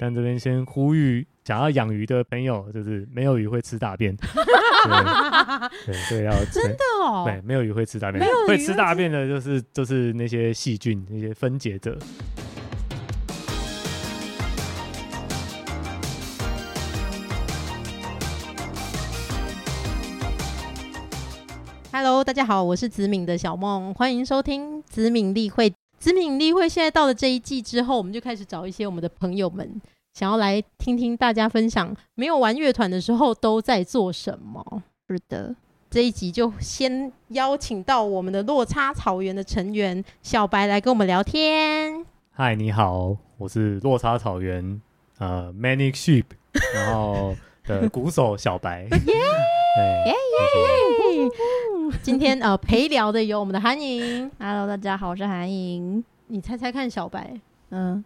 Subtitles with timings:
[0.00, 11.98] 但这边先呼吁想要养鱼的朋友，就是没有鱼会吃大便，对 对，要真的哦，对，没有鱼会吃大便，没有会吃大便的就是就是那些细菌那些分解者。
[21.90, 25.72] Hello，大家好，我是子敏的小梦，欢迎收听子敏例会。
[25.98, 29.80] 子敏例会现在到了这一季之后，我们就开始找一些我们的朋友们，
[30.14, 34.82] 想要来听听大家分享没有玩乐团的时候都在做什么。
[35.08, 35.54] 是的，
[35.90, 42.06] 这一集就先邀请到我们的落差草原的成员小白来跟我们聊天。
[42.30, 44.80] 嗨，你好，我是落差草原
[45.18, 46.24] 呃 Manic Sheep，
[46.74, 48.86] 然后的鼓手小白。
[49.78, 51.30] 耶耶耶
[52.02, 56.02] 今天呃陪聊的有我们的韩莹，Hello，大家好，我是韩莹。
[56.26, 57.38] 你猜猜看，小白
[57.70, 58.04] 嗯，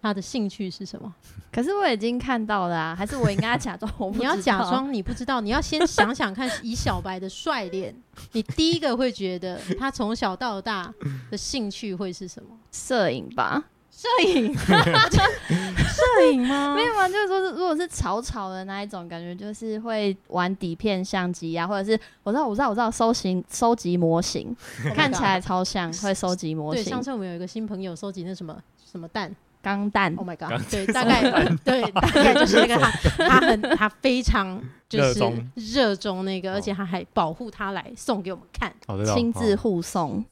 [0.00, 1.12] 他的兴趣是什么？
[1.50, 7.94] 可是我已经看到了啊，还是我应该假装我不你要知道假装你不知道，你要先想想看，以小白的帅脸，
[8.32, 10.92] 你第一个会觉得他从小到大
[11.28, 12.50] 的兴趣会是什么？
[12.70, 13.64] 摄影吧？
[14.00, 14.56] 摄影？
[14.56, 16.72] 摄影吗？
[16.74, 24.56] 没有啊，就是说是如果是草草的那一种，感觉就是会玩底片相机啊，或者是我知道我知道我知道收集收集模型，
[24.94, 28.56] 看起来超像会收集模型对，型上，次我们有一个新朋友收集那什么
[28.90, 29.30] 什么蛋
[29.62, 30.58] 钢弹，Oh my god！
[30.70, 31.20] 对，大概
[31.62, 32.90] 对，大概就是那个他
[33.28, 35.22] 他很他非常就是
[35.54, 38.72] 热衷那个，哦而且他还保护他来送给我们看。
[39.14, 40.24] 亲自哦护送。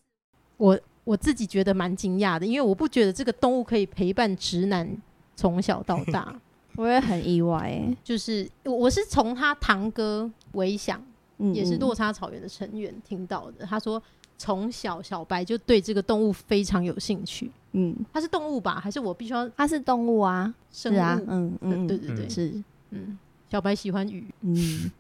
[0.56, 0.76] 我
[1.08, 4.86] 我自己觉得蛮惊讶的，因为我不觉得这个动物可以陪伴直男
[5.34, 6.34] 从小到大。
[6.76, 11.02] 我也很意外哎、就是我我是从他堂哥韦想，
[11.38, 13.64] 嗯，也是嗯落差草原的成员听到的。
[13.64, 14.00] 他说
[14.36, 17.50] 从小小白就对这个动物非常有兴趣。
[17.72, 18.78] 嗯，它是动物吧？
[18.78, 20.96] 还是我必须要它是动物啊，生物？
[20.96, 23.18] 是啊，嗯嗯，对对对嗯是，嗯，
[23.50, 24.90] 小白喜欢鱼，嗯，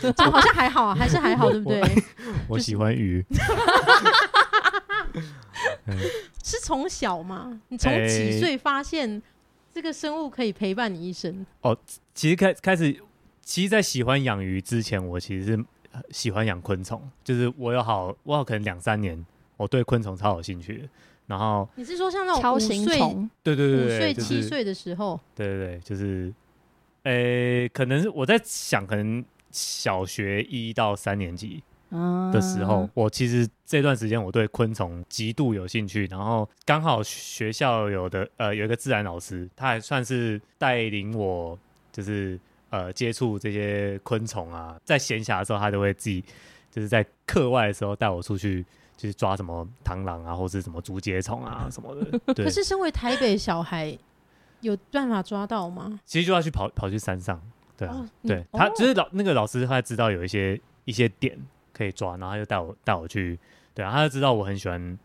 [0.00, 1.82] 这 好像还好啊，还是还好，对不对？
[2.46, 3.24] 我 喜欢鱼。
[5.86, 5.98] 嗯
[6.42, 7.60] 是从小吗？
[7.68, 9.22] 你从诶几岁发现
[9.72, 11.44] 这个生物可以陪伴你一生？
[11.62, 11.76] 哦
[12.14, 12.92] 其实开开始，
[13.42, 19.24] 其实，在喜欢养鱼之前，我其实是呃喜欢养昆虫，就是我有好，我有可能两三年，
[19.56, 20.88] 我对昆虫超有兴趣的。
[21.26, 22.98] 然后，你是说像那种锹五岁、
[23.42, 25.18] 对对对五岁七岁的时候？
[25.34, 26.30] 对对对，就是，
[27.04, 31.73] 诶、可能是我在想，可能小学一到三年级啊
[32.32, 41.58] 的时候，我其实这段时间我对昆虫极度有兴趣，然后刚好学校有的呃有一个自然老师，他还算是带领我，
[41.92, 42.38] 就是
[42.70, 46.24] 呃接触这些昆虫啊，在闲暇的时候，他都会自己
[46.70, 48.64] 就是在课外的时候带我出去。
[48.96, 52.18] 就是抓什么螳螂啊，或是什么竹节虫啊什么的。
[52.32, 53.98] 对可，是身为台北小孩，
[54.60, 55.98] 有办法抓到吗？
[56.06, 57.38] 其实就要去跑跑去山上。
[57.76, 61.36] 对啊，对他哦就是老那个老师，他知道有一些一些点
[61.74, 63.38] 可以抓，然后他就带我带我去，
[63.74, 64.98] 对啊，他就知道我很喜欢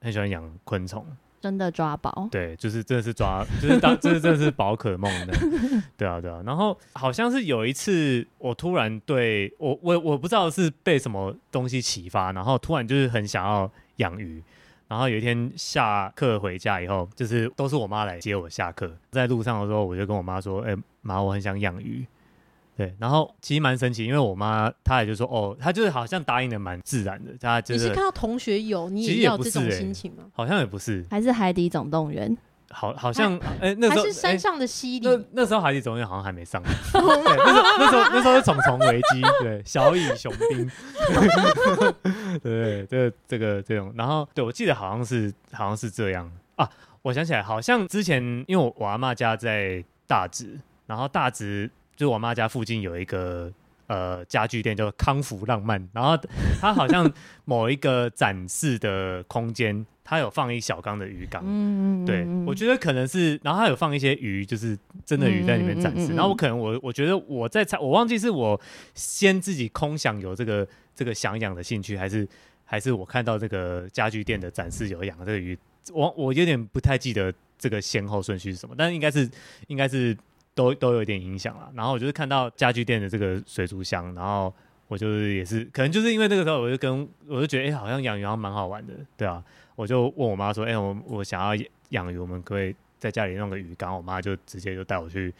[0.00, 1.04] 很喜欢养昆虫，
[1.40, 5.34] 真的抓宝，对，就是真的是抓， 就是当就是真的是宝可梦的，
[5.96, 6.42] 对啊对啊。
[6.46, 14.42] 然后好像是有一次，我突然对我我我不知道是被什么东西启发，然后突然就是很想要养鱼。
[14.86, 22.06] 然后有一天下课回家以后，就是都是我妈来接我下课，在路上的时候，我就跟我妈说：“哎、妈，我很想养鱼。”
[22.76, 30.24] 对，然后其实蛮神奇，因为我妈她也就说：“哦，她就是好像答应的蛮自然的，她就是你是看到同学有，你也也要这种心情吗？
[30.32, 32.36] 好像也不是，还是海底总动员？
[32.70, 35.06] 好好像哎、那时候还是山哎上的犀利？
[35.06, 36.60] 那那时候海底总动员好像还没上，
[36.92, 40.68] 对，那时候那时候那时候是虫虫危机，对，小蚁雄兵，
[42.42, 46.68] 对 对，这个这个这种，然后对我记得好像是好像是这样啊，
[47.02, 53.52] 我想起来，好像之前因为我我阿妈家在大直，然后大直就是我妈家附近有一个。
[53.86, 56.18] 呃，家具店叫康福浪漫，然后
[56.58, 57.08] 它好像
[57.44, 65.98] 某一个展示的空间，它有放一小缸的鱼缸，嗯，对，我觉得可能是，然后它有放一些鱼，就是真的鱼在里面展示。
[65.98, 68.58] 嗯嗯嗯嗯然后我可能我我觉得我在猜，我忘记是我
[68.94, 72.26] 先自己空想有这个这个想养的兴趣，还是
[72.64, 75.56] 还是我看到这个家具店的展示有养这个鱼，
[75.92, 79.30] 我我有点不太记得这个先后顺序是什么，但是应该是
[79.66, 80.16] 应该是
[80.54, 81.70] 都都有一点影响了。
[81.74, 84.52] 然后我就是看到家具店的这个水族箱，然后。
[84.86, 89.42] 我就是也是，可能就是因为这个时候，我就跟我就觉得，哎、好像养鱼好像蛮好玩的，对啊，
[89.76, 95.32] 我就问我妈说：“哎、我我想要养鱼，我们可以在家里弄个鱼缸？”我妈就直接就带我去，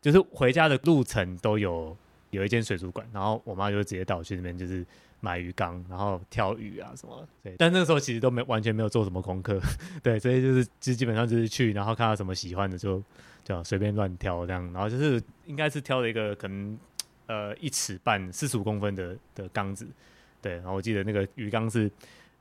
[0.00, 1.94] 就是回家的路程都有
[2.30, 4.84] 有一间水族馆，然后我妈就直接带我去那边，就是
[5.20, 7.28] 买鱼缸，然后挑鱼啊什么。
[7.42, 9.60] 对，但那个时候其实都没完全没有做什么功课，
[10.02, 13.02] 对，所以就是基基本上就是去，然后看到什么喜欢的就
[13.48, 16.78] 对啊随便乱挑这样，然后就是应该是挑了一个可能
[17.24, 19.88] 呃一尺半四十五公分的的缸子，
[20.42, 21.90] 对，然后我记得那个鱼缸是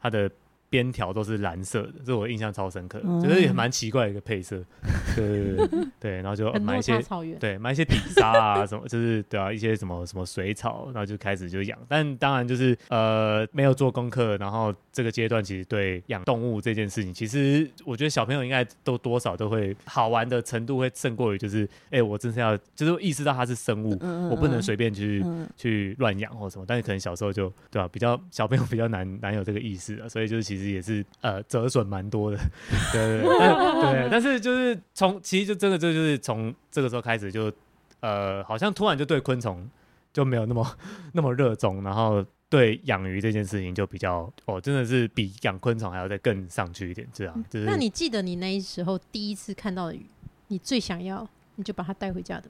[0.02, 0.30] 它的。
[0.70, 4.62] 边条都是蓝色的，这我印象超深刻，就是也蛮奇怪的一个配色，
[5.16, 7.02] 对对对对，然后就买一些
[7.40, 23.98] 对买一些底沙啊什么， 就是对啊一些什么什么水草，然后就开始就养，但当然就是呃没有做功课，然后这个阶段其实对养动物这件事情，其实我觉得小朋友应该都多少都会好玩的程度会胜过于就是哎我真是要就是意识到它是生物，
[24.30, 25.24] 我不能随便去
[25.56, 30.57] 去乱养或什么，但是可能小时候就对吧比较小朋友比较难难有这个意识啊，所以就是其实。
[30.58, 32.38] 其实也是呃折损蛮多的，
[32.92, 37.52] 对对对，但是就是从其实就真的这就是从这个时候开始就
[38.00, 39.70] 呃好像突然就对昆虫
[40.12, 40.78] 就没有那么
[41.14, 47.46] 那么热衷，然后对养鱼这件事情就比较哦真的是比养昆虫还要再更上去一点这样。
[47.50, 50.06] 就是那你记得你那时候第一次看到的鱼，
[50.48, 52.50] 你最想要你就把它带回家的？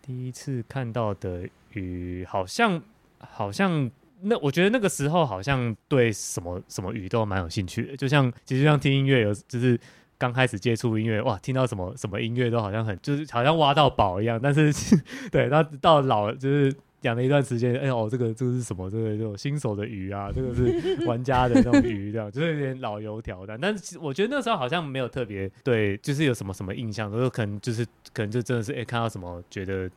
[0.00, 2.82] 第一次看到的鱼好像
[3.18, 3.90] 好像。
[4.24, 9.78] 那我觉得那个时候好像对什么什么鱼都蛮有兴趣的，就像其实像听音乐有，就是
[10.16, 14.40] 刚开始接触音乐，哇，听到什么什么音乐都好像很就是好像挖到宝一样。
[14.42, 14.72] 但是
[15.30, 18.88] 对，那到老就是养了一段时间，哎哦，这个这个是什么？
[18.88, 23.58] 这个这种新手的鱼啊，这个是玩家的那种鱼，这样就是有点老油条的。
[23.58, 29.90] 但是我觉得那时候好像没有特别对，就是有什么什么印象，都可能就是可能就真的是哎看到什么觉得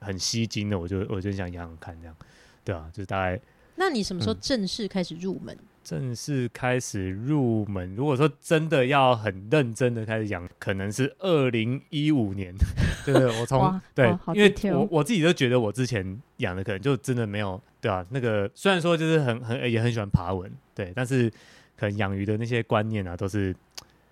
[0.00, 2.16] 很吸睛的，我就我就想养养看这样，
[2.64, 3.38] 对啊，就是大概。
[3.76, 5.56] 那你什么时候正式开始入门？
[5.84, 12.52] 正式开始入门，如果说真的要很认真的开始养，可能是二零一五年。
[13.04, 18.04] 对 对，我从对，因为我我自己都觉得我之前养的可能就真的没有，对啊？
[18.10, 21.30] 那个虽然说就是很很也很喜欢爬文，对，但是
[21.76, 23.54] 可能养鱼的那些观念啊，都是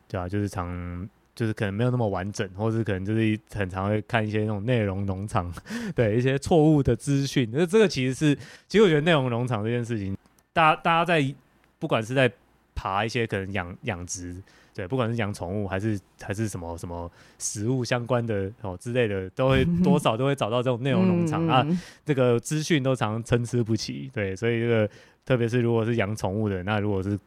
[0.06, 1.08] 对啊，就是常。
[1.34, 5.52] 就是可能没有那么完整，或是可能就是很常会看一些那种内容农场，
[5.94, 7.48] 对一些错误的资讯。
[7.52, 8.34] 那这个其实是，
[8.69, 10.16] 其实我觉得内容农场这件事情，
[10.52, 11.34] 大家大家在
[11.78, 12.31] 不管是在
[12.75, 14.34] 爬一些可能养养殖，
[14.75, 21.66] 对，不管是养宠物还是还是什么什么食物相关的哦之类的，都会 多少都会找到这种内容农场啊。
[22.04, 24.88] 这个资讯都常参差不齐，对，所以这个
[25.25, 27.19] 特别是如果是养宠物的，那如果是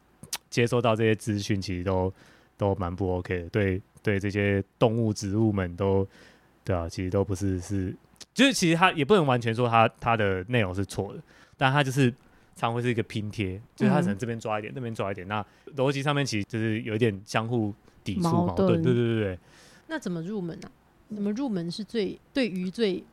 [0.50, 2.12] 接收到这些资讯，其实都
[2.58, 3.80] 都蛮不 OK 的，对。
[4.00, 6.06] 对这些动物、植物们都，
[6.64, 7.94] 对啊，其实都不是是，
[8.32, 11.20] 就是其实它也不能完全说它它的内容是错的，
[11.58, 12.14] 但它就是
[12.54, 15.44] 常会是一个拼贴，就是它可能这边抓一点，那边抓一点，那
[15.76, 19.38] 逻辑上面其实就是有一点相互抵触矛盾，对对对对。
[19.88, 20.70] 那怎么入门呢？
[21.14, 23.04] 怎么入门是最对于最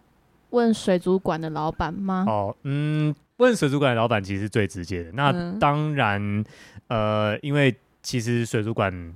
[0.52, 2.24] 问水族馆的老板吗？
[2.28, 5.12] 哦，嗯，问水族馆的老板其实最直接的。
[5.12, 6.46] 那当然，
[6.88, 9.14] 呃，因为其实水族馆。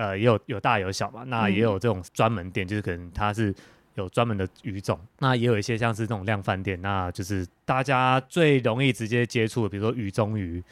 [0.00, 3.54] 呃，也有有大有小嘛，那也有这种专门店，就是可能它是
[3.96, 10.62] 有专门的鱼种，那也有一些像是这种量贩店，那就是大家最容易直接接触的，比如说鱼中鱼，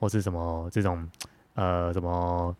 [0.00, 1.08] 或是什么这种
[1.54, 2.56] 呃什么，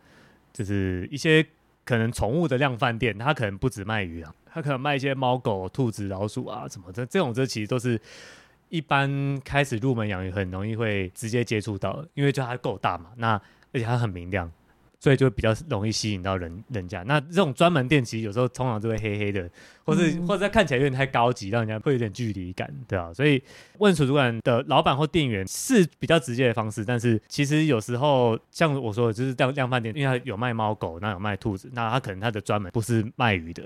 [0.52, 1.44] 就是一些
[1.84, 8.00] 可能宠物的量贩店，它可能不止卖鱼啊，它可能卖一些猫狗、兔子、老鼠啊什么的，这种这其实都是
[8.68, 13.32] 一般开始入门养鱼很容易会直接接触到，因为就它够大嘛，那
[13.72, 14.48] 而且它很明亮。
[15.02, 17.02] 所以就比较容易吸引到人人家。
[17.02, 19.50] 那这种专门店其实有时候通常就会黑黑的，
[19.84, 23.12] 或是或者看起来有点太高级，让人家会有点距离感，对啊。
[23.12, 23.42] 所以
[23.78, 33.64] 问水族馆的老板或店员是比较直接的方式，但是其实有时候像我说的，就是量量贩店，因为它有卖猫狗，那有卖兔子，那他可能他的专门不是卖鱼的，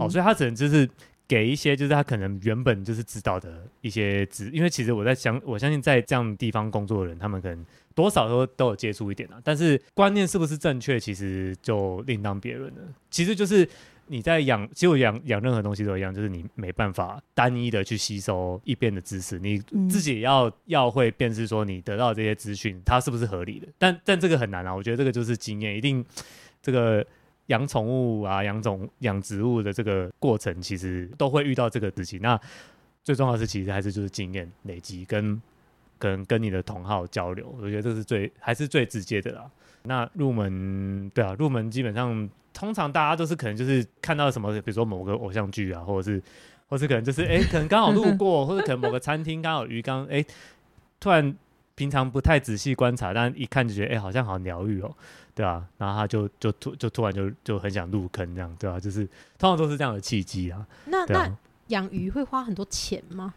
[0.00, 0.88] 哦，所以他只能就是。
[1.28, 9.38] 给一些就是他可能原本就是知道的一些知，因为其实我在想，我相信在这样地方工作的人，他们可能多少都都有接触一点啊。
[9.44, 12.80] 但是观念是不是正确，其实就另当别论了。
[13.10, 13.68] 其实就是
[14.06, 19.58] 你在养，其实我养养任何东西都一样，就是你没办法单一的去吸收一边的知识，你
[19.90, 23.68] 自己要要会辨识说你得到这些资讯它是不是合理的。
[23.76, 26.02] 但但这个很难啊，我觉得这个就是经验，一定
[26.62, 27.06] 这个。
[27.48, 32.18] 养宠物啊，养种养植物的这个过程，其实都会遇到这个事情。
[32.22, 32.40] 那
[33.04, 35.40] 最重要的是，其实还是就是经验累积，跟
[35.98, 39.50] 跟跟你的同好交流，我觉得这是最还是最直接的啦。
[39.82, 46.22] 那入门，对啊，入门基本上通常大家都是可能就是看到什么，比如说某个偶像剧啊，或者是，
[46.68, 50.22] 或是可能就是哎，可能刚好路过，或者可能某个餐厅刚好鱼缸，哎，
[51.00, 51.34] 突然
[51.78, 54.92] 平常不太仔细观察，但一看就觉得哎，好像好疗愈哦。
[55.32, 59.06] 对啊，然后他就就突就突然就就很想入坑这样，对啊，就是
[59.38, 60.66] 通常都是这样的契机啊。
[60.86, 61.32] 那那
[61.68, 63.32] 养鱼会花很多钱吗？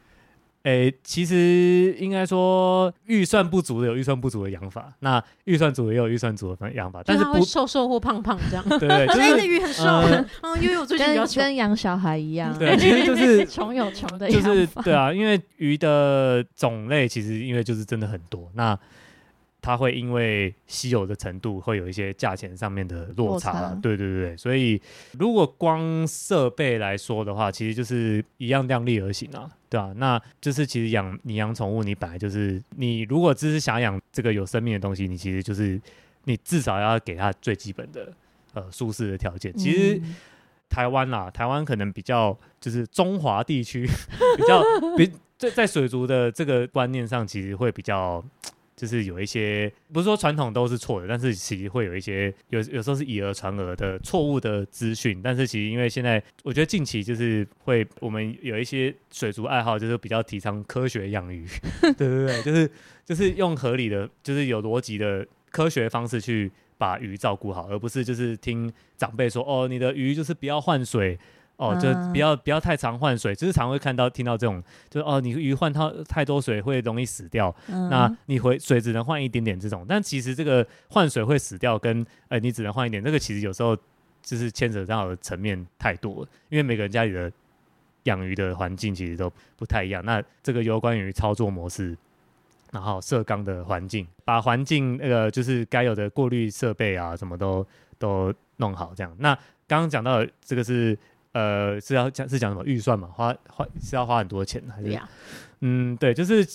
[0.63, 8.63] 诶，其实应该说预算不足的有预算不足的养法，那预算足的也有预算足的养法，但是不瘦瘦或胖胖这样。
[8.79, 11.43] 对对， 就是， 那是鱼很瘦，呃嗯，因为我最近比较跟穷。
[11.43, 14.81] 跟养小孩一样，对，其实就是穷有穷的就是养法。
[14.83, 18.77] 对啊，因为鱼的种类其实因为就是真的很多，那
[19.61, 24.81] 它会因为稀有的程度会有一些价钱上面的落差落差对对对对，所以
[25.19, 35.79] 如果光设备来说的话，其实就是一样量力而行啊，对啊，那就是其实养你养宠物，你本来就是你如果只是想养这个有生命的东西，你其实就是
[36.23, 38.11] 你至少要给它最基本的
[38.53, 39.55] 呃舒适的条件。
[39.55, 40.15] 其实嗯
[40.69, 43.85] 台湾啦，台湾可能比较就是中华地区
[44.37, 44.63] 比较
[44.97, 48.25] 比在在水族的这个观念上，其实会比较。
[48.81, 55.21] 就是有一些不是说传统都是错的，但是其实会有一些有有时候是以讹传讹的错误的资讯。
[55.23, 61.45] 但是其实因为现在我觉得近期就是会我们有一些水族爱好，就是比较提倡科学养鱼，
[61.95, 62.71] 对对对，就是
[63.05, 71.19] 就是用合理的，就是有逻辑的科学方式去把鱼照顾好，而不是就是听长辈说哦，你的鱼就是不要换水。
[71.61, 83.77] 哦，就啊不要不要太常换水，就是常会看到听到这种，就是哦，你鱼换太太多水会容易死掉，那嗯你回水只能换一点点这种，但其实这个换水会死掉跟呃你只能换一点，这个其实有时候
[84.23, 87.31] 就是牵扯到的层面太多了，因为每个人家里的
[88.05, 90.03] 养鱼的环境其实都不太一样。
[90.03, 91.95] 那这个有关于操作模式，
[92.71, 97.63] 然后设缸的环境，把环境那个就是该有的过滤设备啊，什么都
[97.99, 99.15] 都弄好这样。
[99.19, 99.35] 那
[99.67, 100.97] 刚刚讲到的这个是
[101.33, 103.07] 呃是要讲是讲什么预算嘛？
[103.07, 104.99] 花花是要花很多钱还是
[105.61, 106.45] 嗯，对，就是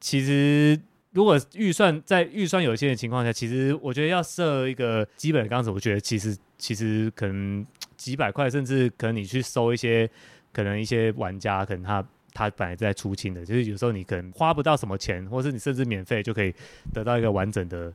[0.00, 0.78] 其实
[1.12, 7.66] 如果预算在预算有限的情况下，其实我觉得要设一个基本的缸子，我觉得其实其实可能
[7.96, 10.08] 几百块，甚至可能你去收一些
[10.52, 16.54] 可能一些玩家，可能他他本来在出清的，就是有时候你可能花不到什么钱，或是你甚至免费就可以
[16.92, 17.92] 得到一个完整的。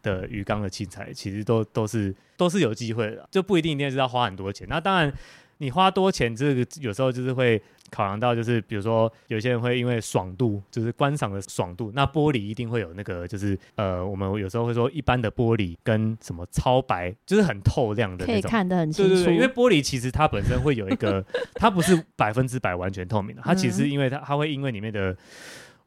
[0.00, 4.64] 的鱼缸的器材其实都都是都是有机会的，就不一定一定是要花很多钱。
[4.70, 5.12] 那当然，
[5.58, 7.60] 你花多钱，这个有时候就是会
[7.90, 18.50] 考量到，就是比如说有些人会因为爽度，就是观赏的爽度，那玻璃一定会有那个，就是呃，我们有时候会说一般的玻璃跟什么超白，就是很透亮的可以那种。
[18.50, 21.24] 看得很清楚，对对对，因为玻璃其实它本身会有一个，
[21.54, 25.16] 它不是百分之百完全透明的，它其实因为它它会因为里面的。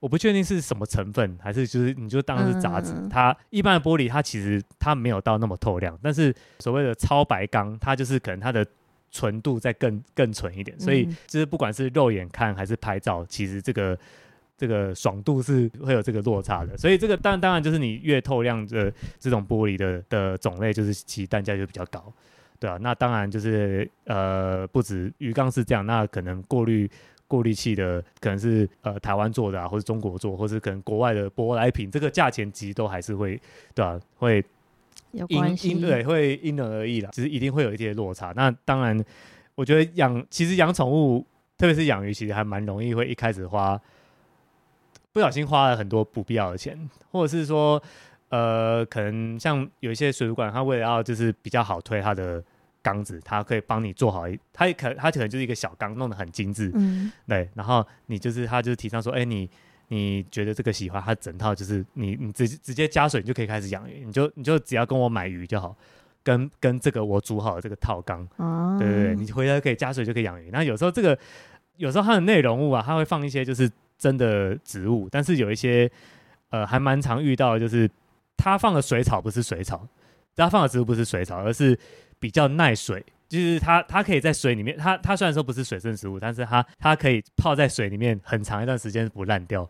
[0.02, 2.92] 我不确定是什么成分，还是就是你就当是杂质。
[2.92, 8.66] 嗯它一般的玻璃，它其实它没有到那么透亮，但是所谓的超白钢，它就是可能它的
[9.12, 13.98] 纯度再更更纯一点，所以嗯就是不管是肉眼看还是拍照，其实这个
[14.58, 16.78] 这个爽度是会有这个落差的。
[16.78, 22.12] 所以这个当当然就是你越透亮的这种玻璃的的种类，就是其单价就比较高。
[22.60, 26.88] 对啊，那当然就是呃，不止鱼缸是这样，那可能过滤
[27.28, 33.42] 过滤器的可能是呃台湾做的啊，或者中国做，或是可能国外的舶来品，这个价钱其实都还是会
[33.74, 34.46] 对啊，会
[35.12, 35.70] 有关系。
[35.70, 38.34] 因因对会因人而异啦，只是一定会有一些落差。
[38.36, 39.04] 那当然，
[39.56, 41.26] 我觉得养其实养宠物，
[41.58, 43.80] 特别是养鱼，其实还蛮容易会一开始花
[45.12, 47.82] 不小心花了很多不必要的钱，或者是说
[48.30, 52.42] 呃，可能像有一些水族馆，它为了要就是比较好推它的
[52.82, 59.50] 缸子，它可以帮你做好一，它也可它可能就是一个小缸，弄得很精致，嗯，对，然后你就是它就是提倡说，哎、你
[59.94, 65.76] 你觉得这个喜欢，它整套就是你你直直接加水，你就可以开始养鱼，你就你就只要跟我买鱼就好，
[66.24, 70.50] 跟跟这个我煮好的这个套缸，啊，对对对，你回来可以加水就可以养鱼。
[70.50, 71.20] 那有时候这个
[71.76, 75.92] 有时候它的内容物啊，它会放一些就是真的植物，但是有一些
[76.52, 77.92] 呃还蛮常遇到的，就是
[78.38, 79.86] 它放的水草不是水草，
[80.38, 81.78] 它放的植物不是水草，而是
[82.18, 83.04] 比较耐水。
[83.28, 89.66] 就是它，它可以在水里面，它它虽然说不是水生植物，但是它它可以泡在水里面很长一段时间不烂掉。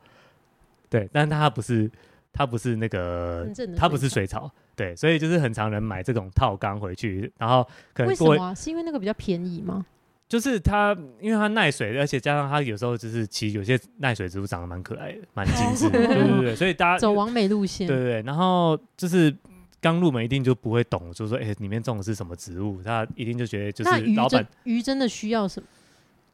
[0.92, 1.90] 对，但是它不是，
[2.34, 8.54] 它不是那个它不是水水草，对，所以就是很常人买这种套缸回去，然后可能过为什么啊？
[8.54, 9.86] 是因为那个比较便宜吗？
[10.28, 19.34] 就是它，因为它耐水，而且加上它有时候就是其实有些耐水植物长得蛮可爱的，蛮精致的，哦对对对，所以大家 走完美路线，对对对，然后就是
[19.82, 25.68] 刚入门一定就不会懂，就是说哎、里面种的是什么植物，他一定就觉得就是老板真鱼真的需要什么？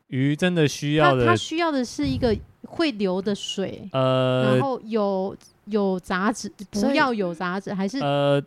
[0.08, 2.36] 鱼真的需要的它它需要的是一个
[2.66, 5.36] 会流的水，呃然呃后有
[5.66, 8.42] 有杂质，不要有杂质，还是呃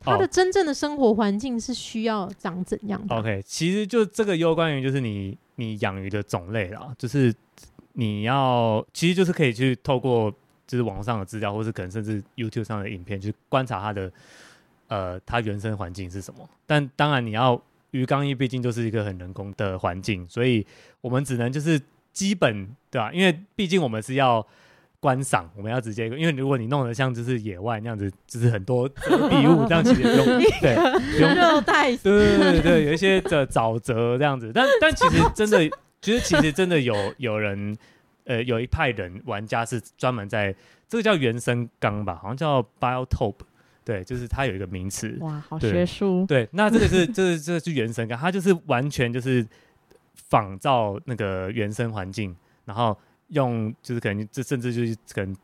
[0.00, 7.34] 它的哦真正的生活环境是需要长怎样的？OK，其实就这个攸关于就是你你养鱼的种类啦，就是
[7.92, 10.32] 你要其实就是可以去透过
[10.66, 14.10] 就是网上的资料，或是可能甚至 YouTube 上的影片去观察它的
[14.88, 16.48] 呃它原生环境是什么。
[16.66, 17.60] 但当然你要
[17.92, 20.66] 鱼缸，一毕竟就是一个很人工的环境，所以
[21.00, 21.80] 我们只能就是
[22.12, 24.44] 基本对吧、因为毕竟我们是要
[24.98, 30.26] 观赏，我们要直接，因为如果你弄得像就是野外那样子，就是很多遮蔽物，这样其实用
[30.60, 30.74] 对，
[31.20, 35.70] 用热带对对对对，有一些的沼泽这样子，但但其实真的，
[36.02, 37.76] 其实其实真的有有人，
[38.24, 40.54] 呃，有一派人玩家是专门在
[40.88, 43.36] 这个叫原生缸吧，好像叫 biotope，
[43.84, 46.24] 对，就是它有一个名词，哇，好对学术。
[46.26, 49.46] 对，那这个是这个这个是原生感，它就是完全就是
[50.14, 52.34] 仿照那个原生环境，
[52.64, 52.96] 然后
[53.28, 55.36] 用就是可能这甚至就是可能。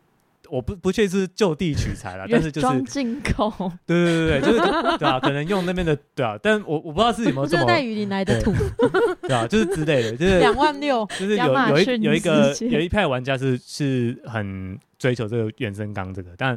[0.49, 3.52] 我不不确定是就地取材了， 但是就是进口，
[3.85, 4.59] 对对对对，就是
[4.97, 8.55] 对啊，可能用那边的对啊，但我我不知道是有没有这么热带雨林来的土，
[9.26, 16.57] 对啊，就是之类的，就是两万六，就是有有一有一个有一派玩家是是很追求这个原生钢这个，但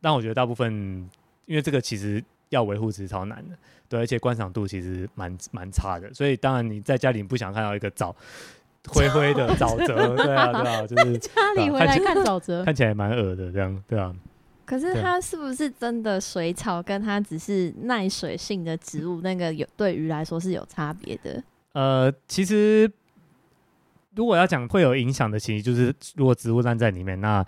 [0.00, 0.72] 但我觉得大部分
[1.46, 3.56] 因为这个其实要维护其实超难的，
[3.88, 8.14] 对，而且观赏度其实蛮蛮差的，所以当然你在家里不想看到一个沼
[8.88, 14.14] 灰灰的沼泽，对啊对啊， 就是家里回来看沼泽， 看起来蛮恶的这样，对啊，
[14.64, 21.42] 可是它是不是真的水草跟它只是耐水性的植物，那个有对鱼来说是有差别的？
[21.72, 22.90] 呃，其实
[24.14, 27.44] 如果要讲会有影响的，其实就是如果植物烂在里面，那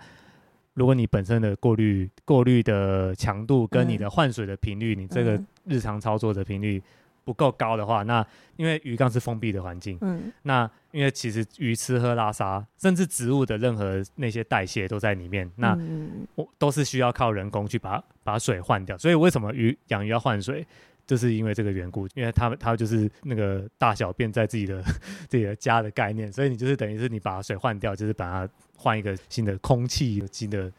[0.75, 5.47] 如果你本身的过滤过滤的强度跟你的换水的频率，你这个嗯。
[5.67, 6.79] 日常操作的频率
[7.23, 8.23] 不够高的话，那
[8.55, 18.95] 因为鱼缸是封闭的环境，嗯，那因为其实鱼吃喝拉撒，甚至植物的任何那些代谢都在里面，那嗯我都是需要靠人工去把把水换掉。
[18.95, 20.63] 所以为什么鱼养鱼要换水，
[21.07, 24.83] 就是因为这个缘故，因为它们它就是那个大小便在自己的
[25.27, 28.53] 自己的家的概念，所以你就是等于是你把水换掉，就是把它
[28.85, 30.71] 换一个新的空气，新的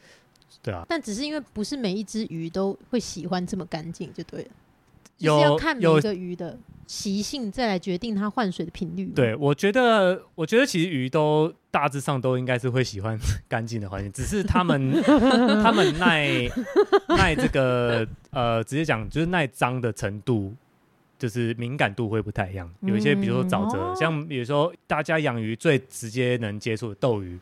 [0.62, 4.48] 对啊，但只是因为不是每一只鱼都会喜欢这么干净，就对了。
[5.18, 9.06] 就有是要看每个鱼的习性，再来决定它换水的频率。
[9.06, 14.92] 对，，我觉得，我觉得其实鱼都大致上都应该是会喜欢干净的环境，只是他们
[15.64, 16.48] 他们耐
[17.08, 20.54] 耐这个呃，直接讲就是耐脏的程度，
[21.18, 22.70] 就是敏感度会不太一样。
[22.82, 27.38] 有一些比如说沼泽，哦像比如说大家养鱼最直接能接触的斗鱼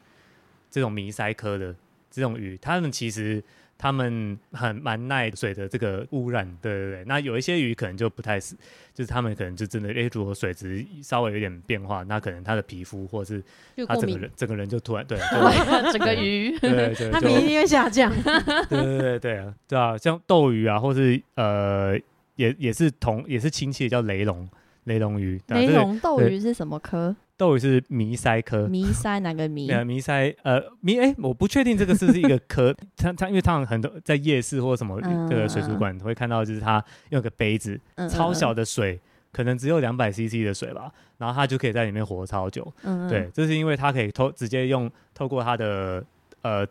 [0.75, 1.73] 这种迷鳃科的
[2.11, 3.41] 这种鱼，它们其实。
[3.77, 7.05] 它们很蛮耐水的这个污染，对对对。
[7.07, 8.55] 那有一些鱼可能就不太是，
[8.95, 13.43] 就是它们可能就真的，哎，如果水质稍微有点变化，那可能它的皮肤或是
[13.87, 18.13] 它整个人整个人就突然对 对整个鱼， 对对对，它就免疫力会下降。
[18.71, 21.99] 对对对对啊，对啊，像斗鱼啊，或是呃，
[22.37, 24.49] 也也是同也是亲戚叫雷龙
[24.85, 27.15] 雷龙鱼，雷龙斗鱼是什么科？
[27.37, 28.68] 斗鱼是迷鳃科。
[28.68, 29.68] 迷鳃哪个迷？
[29.73, 39.01] 呃，迷鳃，呃，迷，哎、我不确定这个是不是一个科， 它它，因为它很多在夜市或什么嗯这个水族馆会看到，就是它用个杯子，嗯超小，的水，
[39.33, 42.73] 可能只有两百 CC 的水吧，然后它就可以在里面活超久。
[42.83, 46.05] 嗯，嗯对，，这是因为它可以透直接用透过它的
[46.42, 46.66] 呃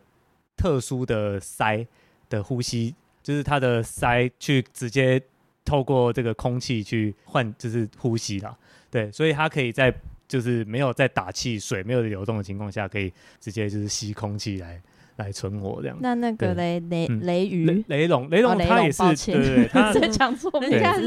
[0.56, 1.86] 特殊的鳃
[2.30, 5.21] 的呼吸，就是它的鳃去直接
[5.65, 8.56] 透过这个空气去换，就是呼吸啦。
[8.89, 9.93] 对，所以它可以在
[10.34, 14.82] 就是没有在打气、水没有流动的情况下，可以直接就是吸空气来
[15.17, 15.96] 来存活这样。
[16.02, 21.04] 那那个对雷雷嗯雷鱼雷，雷龙，雷龙哦雷 它也是，对龙抱歉对对，它在讲错名人家字，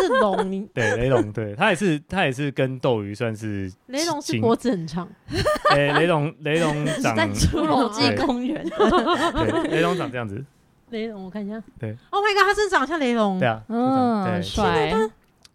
[0.00, 5.08] 是龙，你对雷龙，对它也是它也是跟斗鱼算是 雷龙是亲脖子很长，
[5.74, 8.64] 哎、雷龙雷龙长在侏罗纪对公园。
[8.64, 10.44] 对雷龙长这样子，
[10.90, 11.60] 雷龙我看一下。
[11.80, 13.40] 对，Oh my god，他真的长得像雷龙。
[13.40, 14.92] 对啊，嗯，对帅。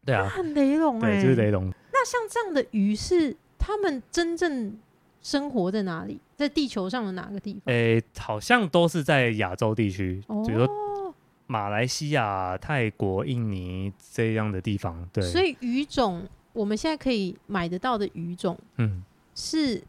[0.06, 1.12] 对啊，很雷龙哎。
[1.12, 1.72] 对，就是雷龙。
[2.04, 4.78] 那像这样的鱼是他们真正
[5.22, 6.20] 生活在哪里？
[6.36, 7.74] 在地球上的哪个地方？
[7.74, 11.14] 诶、好像都是在亚洲地区，比如说哦，
[11.48, 15.08] 马来西亚、泰国、印尼这样的地方。
[15.14, 19.02] 对，所以鱼种我们现在可以买得到的鱼种嗯，
[19.34, 19.82] 是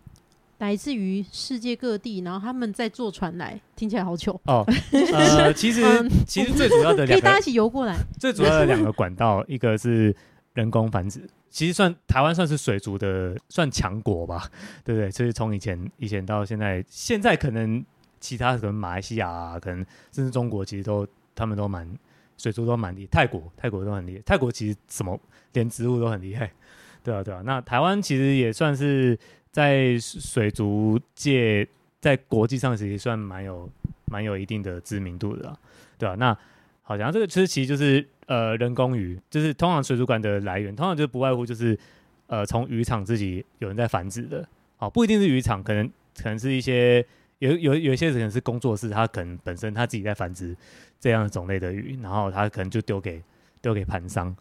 [0.59, 4.41] 来自于世界各地，然后他们在坐船来，听起来好糗。
[4.45, 4.65] 哦，
[5.13, 7.99] 呃， 其实嗯其实最主要的两可以大家一，起游过来。
[8.21, 10.15] 最主要的两个管道，一个是
[10.55, 11.21] 人工繁殖。
[11.51, 14.51] 其实算台湾算是水族的算强国吧，
[14.83, 15.09] 对不对？
[15.11, 17.85] 就是从以前以前到现在，现在可能
[18.19, 19.79] 其他可能马来西亚、啊，可能
[20.11, 21.89] 甚至中国，其实都他们都蛮
[22.37, 25.17] 水族都蛮厉害，泰国泰国都很厉害，泰国其实什么
[25.53, 26.51] 连植物都很厉害，
[27.05, 27.41] 对啊对啊。
[27.45, 29.17] 那台湾其实也算是
[29.53, 31.65] 在水族界
[32.01, 33.71] 在国际上其实算蛮有
[34.07, 35.57] 蛮有一定的知名度的，
[35.97, 36.17] 对啊。
[36.17, 36.37] 那
[36.83, 41.79] 好像这个其实其实就是呃人工鱼，就是通常水族馆的来源，通常就不外乎就是
[42.27, 47.05] 呃从渔场自己有人在繁殖的，好、不一定是渔场，可能可能是一些
[47.39, 50.57] 有有有一些可能是工作室，他可能本身他自己在繁殖
[50.99, 53.23] 这样的种类的鱼，然后他可能就丢给
[53.61, 54.35] 丢给盘商，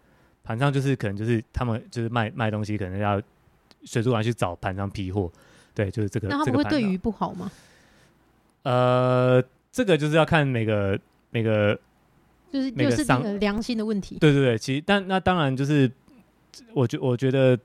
[0.44, 3.22] 盘商就是可能就是他们就是卖卖东西，可能要
[3.84, 5.32] 水族馆去找盘商批货，
[5.74, 6.28] 对，就是这个。
[6.30, 7.52] 那他这个盘道们会对鱼不好吗？
[8.64, 9.44] 呃，
[9.74, 10.98] 这个就是要看每个
[11.32, 11.78] 每个，
[12.54, 14.18] 就是就是每个良心的问题。
[14.20, 15.92] 对对对，其实但那当然就是，
[16.74, 17.58] 我觉我觉得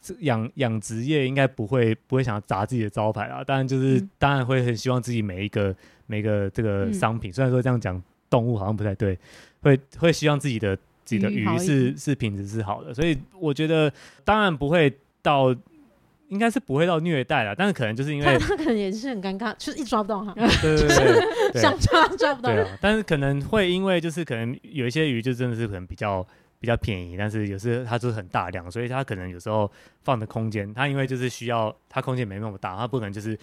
[0.00, 9.18] 这养养殖业应该不会不会想要砸自己的招牌啊，当然就是、嗯当然会很希望自己每一个每个这个嗯商品，虽然说这样讲动物好像不太对，
[9.60, 13.92] 会会希望自己的自己的鱼是是品质是好的，所以我觉得
[14.24, 15.54] 当然不会到。
[16.28, 22.62] 应该是不会到虐待了，但是可能就是因为 他可能也是很尴尬，就是一抓不到他，对对对对想抓抓不到对。
[22.62, 26.26] 啊，但是可能会因为就是可能有一些鱼就真的是可能比较
[26.58, 29.70] 比较便宜，但是有时候它就是很大量，所以它可能有时候
[30.02, 33.38] 放的空间，它因为就是需要它空间没那么大，它不可能就是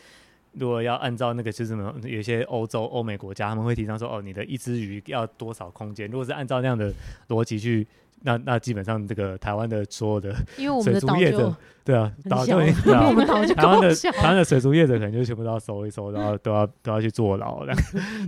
[0.53, 6.93] 如果要按照那个就是什么有一些欧洲欧美国家他们会提倡说哦你的一只鱼要多少空间，如果是按照那样的
[7.29, 7.87] 逻辑去。
[8.21, 13.95] 那那基本上这个台湾的所有的因为我们的水族岛就业者对啊，岛就 对因为我啊，们岛就台湾的。
[13.95, 17.73] 台湾的水族业者可能就全部都要收一收，然后都要都要去坐牢了，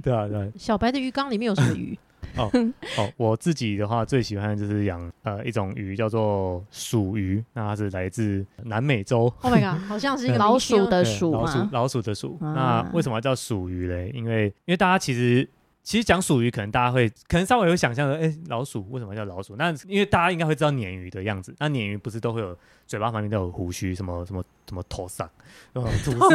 [0.03, 0.47] 对啊对啊。
[0.57, 1.97] 小白的鱼缸里面有什么鱼？
[2.35, 2.49] 哦
[2.97, 9.31] 哦，我自己的话最喜欢的就是养呃一种鱼叫做鼠鱼，那它是来自南美洲。
[9.41, 11.41] Oh my god，好像是一个老鼠的鼠吗？
[11.41, 12.39] 老鼠老鼠的鼠。
[12.41, 14.09] 啊那为什么要叫鼠鱼嘞？
[14.15, 15.47] 因为因为大家其实
[15.83, 19.55] 其实讲鼠鱼，可能大家会可能稍微有想象的，哎、老鼠为什么叫老鼠？
[19.57, 25.29] 那因为大家应该会知道鲶鱼的样子，那鲶鱼不是都会有嘴巴旁边都有胡须， 什么什么什么头上，
[25.73, 26.29] 呃，吐司，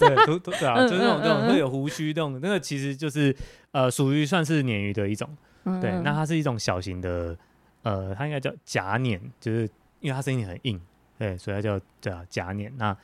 [0.00, 3.36] 对，吐吐对啊，嗯就是那种嗯嗯那种会有胡须那种，那个其实就是
[3.72, 5.28] 呃鼠鱼算是鲶鱼的一种。
[5.66, 7.36] 嗯对，那它是一种小型的，
[7.82, 9.68] 呃，它应该叫假鲶，就是
[10.00, 10.78] 因为它声音很硬，
[11.18, 12.70] 对，所以它叫对啊假鲶。
[12.76, 12.94] 那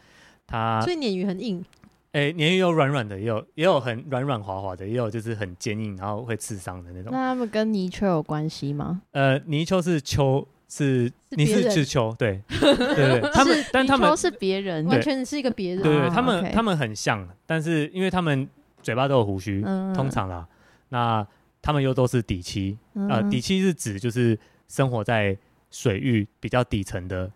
[0.47, 1.65] 它所以鲶鱼很硬，
[2.13, 7.13] 诶，鲶鱼有软软的，也有也有很软软滑滑的，也有就是很坚硬，然后会刺伤的那种。
[7.13, 9.03] 那他们跟泥鳅有关系吗？
[9.13, 15.83] 呃，泥鳅是鳅，是你是别人是鳅，对 对对，他们但他们都是别人，完全是一个别人。
[15.83, 18.49] 对对，哦他们他们很像，但是因为他们
[18.83, 20.47] 嘴巴都有胡须，嗯通常啦，
[20.89, 21.25] 那
[21.63, 25.37] 他们又都是底栖，呃，嗯底栖是指就是生活在
[25.71, 27.31] 水域比较底层的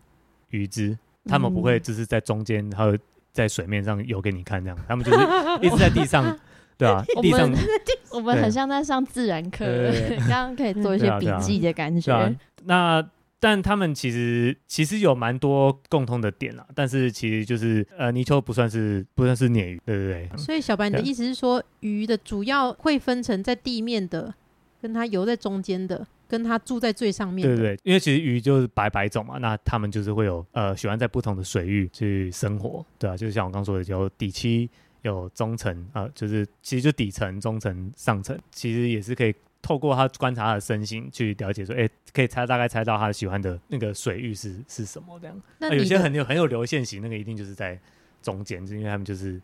[0.51, 2.99] 鱼只，他们不会嗯就是在中间，还有
[3.35, 5.19] 在水面上游给你看这样，他们就是
[5.61, 6.25] 一直在地上，
[6.79, 7.59] 对啊我，地上们
[8.13, 13.07] 我们很像在上自然课，对对对 刚刚可以做一些笔记的感觉。，那。
[13.41, 24.33] 但他们其实其实有蛮多共通的点啦，但是其实就是呃，泥鳅不算是不算是鲶鱼，对对对，所以小白，你的意思是说，鱼的主要会分成在地面的，
[24.81, 27.47] 跟它游在中间的，跟它住在最上面。
[27.47, 34.69] 对对对，因为其实鱼就是百百种嘛，那它们就是会有呃喜欢在不同的水域去生活，对啊，就是像我刚说的，有底栖，
[35.03, 45.43] 有中层啊、就是其实就底层、中层、上层，其实也是可以透过他观察他的身形去了解说，哎，可以猜大概猜到他喜欢的那个水域是是什么这样。
[45.59, 47.79] 那有些很有很有流线型，那个一定就是在
[48.23, 49.41] 中间，就因为他们就是。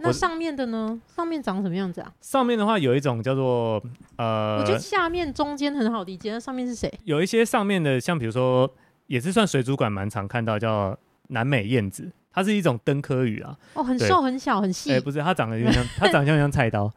[0.00, 1.00] 那上面的呢？
[1.14, 2.12] 上面长什么样子啊？
[2.20, 3.82] 上面的话有一种叫做
[4.16, 6.92] 呃，我觉得下面、中间很好理解，那上面是谁？
[7.04, 8.70] 有一些上面的，像比如说，
[9.06, 10.96] 也是算水族馆蛮常看到，叫
[11.28, 13.56] 南美燕子，它是一种灯科鱼啊。
[13.74, 15.00] 哦，很瘦、很小、很细哎、。
[15.00, 16.90] 不是，它长得有点像， 它长得像像菜刀。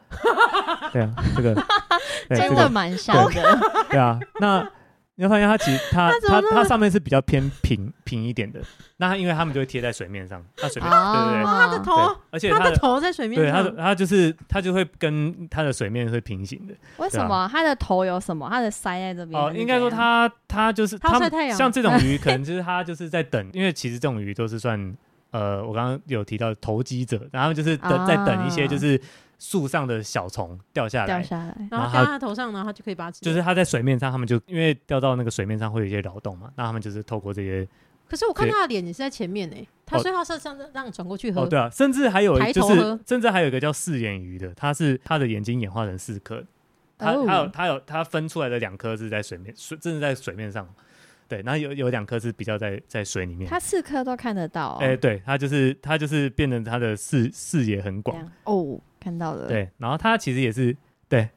[0.93, 1.55] 对啊，这个，
[2.29, 3.59] 真，的蛮像的，
[3.89, 4.19] 对啊。
[4.39, 4.67] 那
[5.15, 8.59] 你会发现它其实它它它它上面是比较偏平平一点的。
[8.97, 11.43] 那它因为它们就会贴在水面上，它水面、对对对。
[11.43, 13.71] 哦，它的头，，而且它的头在水面对它的。
[13.71, 18.47] 它就是它就会跟它的水面会平行的为什么它的头有什么？
[18.49, 21.17] 它的腮在这边哦、应该说它它就是它
[21.53, 24.95] 像这种鱼，可能 就是它就是在等，因为其实这种鱼都是算
[25.31, 28.99] 呃，我刚刚有提到投机者，然后就是等、啊在等一些就是
[29.39, 33.21] 树上的小虫掉下来，掉下来，然后掉在它头上，然后它就可以把它吃。
[33.21, 37.67] 就是它在水面上，他们就因为掉到那个水面上会有一些扰动嘛，那他们就是透过这些
[38.07, 41.47] 可是我看对它的脸也是在前面呢，它哦所以他是上让你转过去喝哦，。
[41.47, 46.43] 对啊，甚至还有就是抬头喝甚至还有一个叫四眼鱼的，它是它的眼睛演化成四颗，
[46.97, 50.67] 它哦它有它有它分出来的两颗是在水面水，正是在水面上，
[51.27, 53.49] 对，然后有有两颗是比较在在水里面。
[53.49, 54.77] 它四颗都看得到哦。
[54.81, 60.75] 哎、对，它就是它就是变成它的视视野很广，哦，看到了。，对，然后它其实也是
[61.07, 61.29] 对，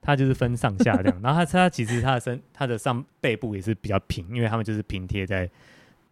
[0.00, 5.48] 它就是分上下这样， 然后它它其实它的身它的上背部也是比较平，因为它们就是平贴在，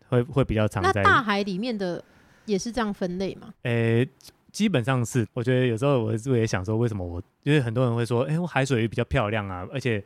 [0.09, 2.03] 会会比较常那在，大海里面的
[2.47, 3.53] 也是这样分类吗？
[3.65, 4.09] 诶、
[4.53, 10.03] 基本上是，我觉得有时候我我也想说，为什么我因为很多人会说，哎、我海水鱼比较漂亮啊，而且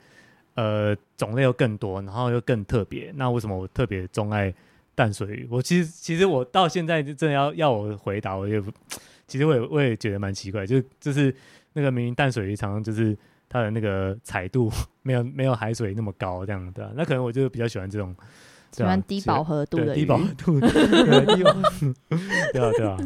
[0.54, 4.52] 呃种类又更多，然后又更特别，那为什么我特别钟爱
[4.94, 5.48] 淡水鱼？
[5.50, 8.70] 我其实其实我到现在就真的要要我回答，我也不，
[9.26, 11.34] 其实我也我也觉得蛮奇怪，就就是
[11.72, 13.16] 那个明明淡水鱼常常就是
[13.48, 14.70] 它的那个彩度
[15.02, 18.14] 没有没有海水那么高，这样对吧、那可能我就比较喜欢这种。
[18.72, 20.68] 喜欢低饱和度的鱼低饱和度，对
[21.36, 21.94] 低饱和度，
[22.52, 22.98] 对啊对啊，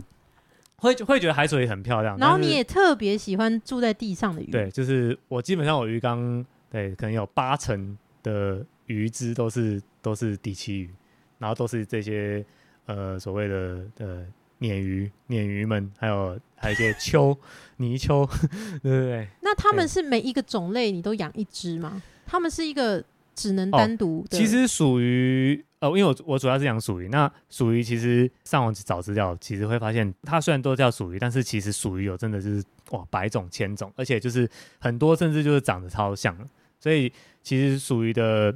[0.76, 10.90] 会会觉得海水很漂亮，然后你也特别喜欢住在地上的鱼，对，就是我基本上我鱼缸对可能有八成的鱼只都是都是底栖鱼，
[11.36, 12.42] 然后都是这些
[12.86, 14.26] 呃所谓的呃
[14.60, 17.36] 鲶鱼、鲶鱼们，还有还有一些鳅、
[17.76, 18.28] 泥鳅，
[18.82, 19.28] 对对对。
[19.42, 22.02] 那他们是每一个种类你都养一只吗？
[22.26, 23.02] 他们是一个
[23.34, 34.48] 只能哦单独的、其实属于呃，因为我我主要是养属鱼，那属鱼其实上网找资料，其实会发现它虽然都叫属鱼，但是其实属鱼有真的就是哇百种千种，而且就是
[34.80, 36.36] 很多甚至就是长得超像，
[36.80, 37.12] 所以
[37.44, 38.52] 其实属于的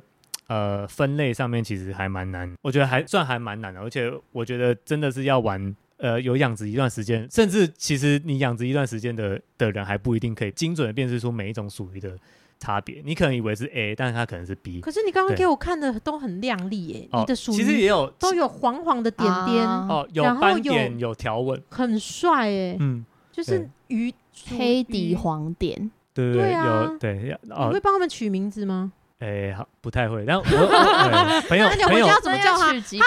[0.49, 5.75] 呃分类上面其实还蛮难，我觉得还算还蛮难的，而且我觉得真的是要玩。
[6.03, 12.19] 呃，有养殖一段时间，甚至其实你养殖一段时间的的人还不一定可以精准的辨识出每一种属于的
[12.59, 13.01] 差别。
[13.05, 14.81] 你可能以为是 A，但是它可能是 B。
[14.81, 19.87] 可是你刚刚给我看的都很亮丽耶，你的属于其实也有都有黄黄的点点，啊。
[19.89, 24.13] 哦，有有斑点，有条纹，很帅哎，嗯，就是鱼
[24.49, 26.83] 黑底黄点，对对对啊。
[26.91, 28.93] 有对要你哦会，帮他们取名字吗？
[29.23, 33.07] 哎，好，不太会，但我对朋友 那你朋友怎么叫他取几百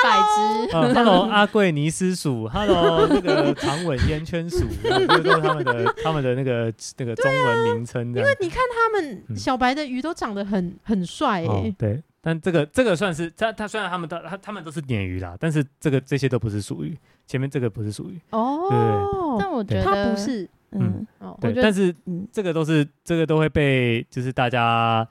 [0.70, 0.72] 只？
[0.78, 8.30] 呃，Hello 阿贵尼斯鼠，Hello 那个长吻烟圈鼠，这个都是他们的他们的那个那个中文名称这样。
[8.40, 9.36] 你看他们嗯。
[9.36, 16.98] 小白的鱼都长得很很帅哦哎，，对，但这个这个算是它它虽然他们都它他们都是鲶鱼啦，但是这个这些都不是属于，
[17.28, 22.26] 前面这个不是属于，哦，但我觉得它不，是嗯，哦，对，觉得但是嗯。
[22.32, 25.06] 这个都是这个都会被就是大家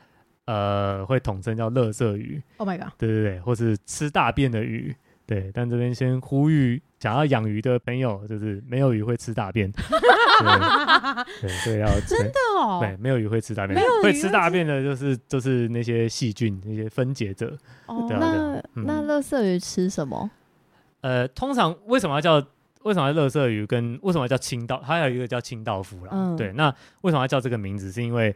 [0.46, 4.94] 呃会统称叫垃圾鱼，，Oh my god，对对对，或是吃大便的鱼，
[5.26, 5.50] 对。
[5.54, 17.56] 但这边先呼吁想要养鱼的朋友，就是没有鱼会吃大便，对 对，要 真的哦，对，没有鱼会吃大便没有，会会吃大便的就是就是那些细菌那些分解者。
[17.86, 20.30] 哦那那乐色鱼吃什么？
[21.00, 22.46] 呃，通常为什么要叫
[22.82, 26.10] 为什么要垃圾鱼跟为什么要叫清道，还有一个叫清道夫啦。
[26.12, 27.90] 嗯对，那为什么要叫这个名字？
[27.92, 28.34] 是因为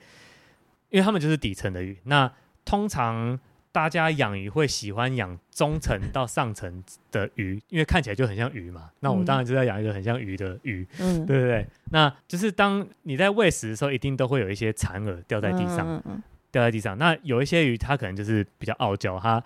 [0.90, 1.98] 因为他们就是底层的鱼。
[2.04, 2.30] 那
[2.64, 3.38] 通常
[3.70, 8.90] 大家养鱼会喜欢养中层到上层的鱼，因为看起来就很像鱼嘛。
[9.00, 11.66] 那我嗯当然就要养一个很像鱼的鱼，嗯，对不对？
[11.90, 16.96] 那就是当你在喂食的时候，一定都会有一些残饵掉在地上，嗯，嗯嗯掉在地上。
[16.98, 19.42] 那有一些鱼它可能就是比较傲娇，它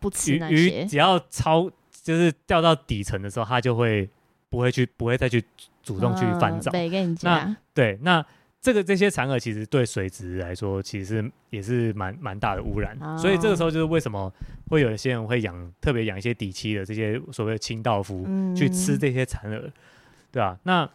[0.00, 4.08] 不吃鱼那些，鱼只要超就是掉到底层的时候，它就会
[4.48, 5.44] 不会去不会再去
[5.82, 6.70] 主动去翻找。
[6.72, 8.24] 没跟你讲，对，那
[8.60, 12.96] 这个这些残饵其实对水质来说，其实也是蛮蛮大的污染。
[13.00, 14.32] 哦所以这个时候就是为什么
[14.68, 18.54] 会有一些人会养特别养一些底栖的这些所谓的清道夫、嗯。
[18.56, 19.70] 去吃这些残饵，
[20.32, 20.88] 对吧、那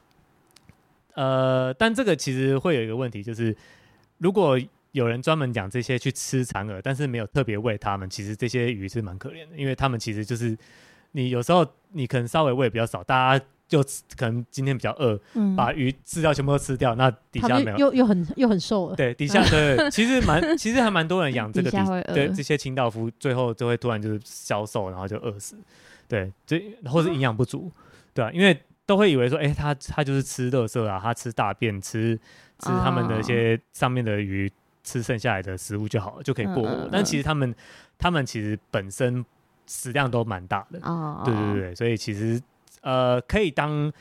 [1.14, 3.56] 呃，但这个其实会有一个问题，就是
[4.18, 4.60] 如果
[4.92, 10.58] 有人专门养这些去吃残饵，但是没有特别喂它们，其实这些鱼是蛮可怜的，因为它们其实就是
[11.12, 13.82] 你有时候你可能稍微喂比较少，大家就
[14.18, 15.56] 可能今天比较饿，嗯。
[15.56, 17.78] 把鱼饲料全部都吃掉，那底下没有。
[17.78, 21.72] 又又很又很瘦了，对，底下 对，其实蛮，其实还蛮多人养这个
[22.14, 25.56] 对这些清道夫，最后就会突然就是消瘦，然后就饿死，
[26.10, 26.58] 对，就
[26.92, 27.72] 或是营养不足，
[28.14, 32.20] 对啊，因为都会以为说，哎、他他就是吃垃圾啊，他吃大便，吃
[32.60, 34.52] 吃他们的一些上面的鱼，
[34.84, 36.70] 吃剩下来的食物就好了，就可以过活。
[36.70, 36.90] 嗯嗯嗯。
[36.92, 37.56] 但其实他们
[37.98, 39.24] 他们其实本身
[39.66, 42.42] 食量都蛮大的，哦，对对对，所以其实
[42.82, 43.92] 呃可以当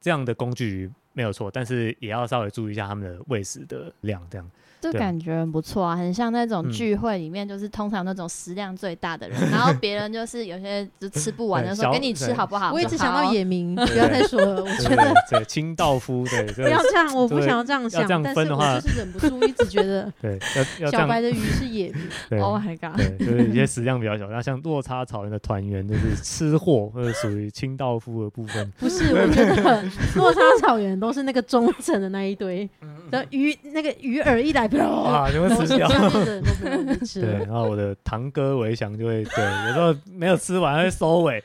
[0.00, 4.50] 这样的工具没有错，但是也要稍微注意一下他们的喂食的量，这样。
[4.80, 12.72] 就对感觉很不错啊，很像那种嗯聚会里面，就是通常那种食量最大的人，然后别人就是有些就吃不完的说给你吃好不好？
[12.72, 20.36] 我一直想到野明， 不要再说了，我觉对得对对，清道夫，对， 这不要这样，我不想要这样想，但是我分的话就是忍不住一直觉得 对
[20.80, 22.96] 要要小白的鱼是野明，对 Oh my god！
[22.96, 28.68] 对，就是一些食量比较小，那像落差草原的团员就是吃货，或者属于清道夫的部分。
[28.80, 29.80] 不是，我觉得
[30.16, 32.68] 落差草原都是那个中层的那一堆
[33.10, 35.88] 的鱼，那个鱼饵一来，啪，啊，就会都吃掉。
[35.88, 37.20] 下面的人都不能不吃。
[37.20, 41.42] 对，然后我的堂哥维翔就会 对，有时候没有吃完会收尾，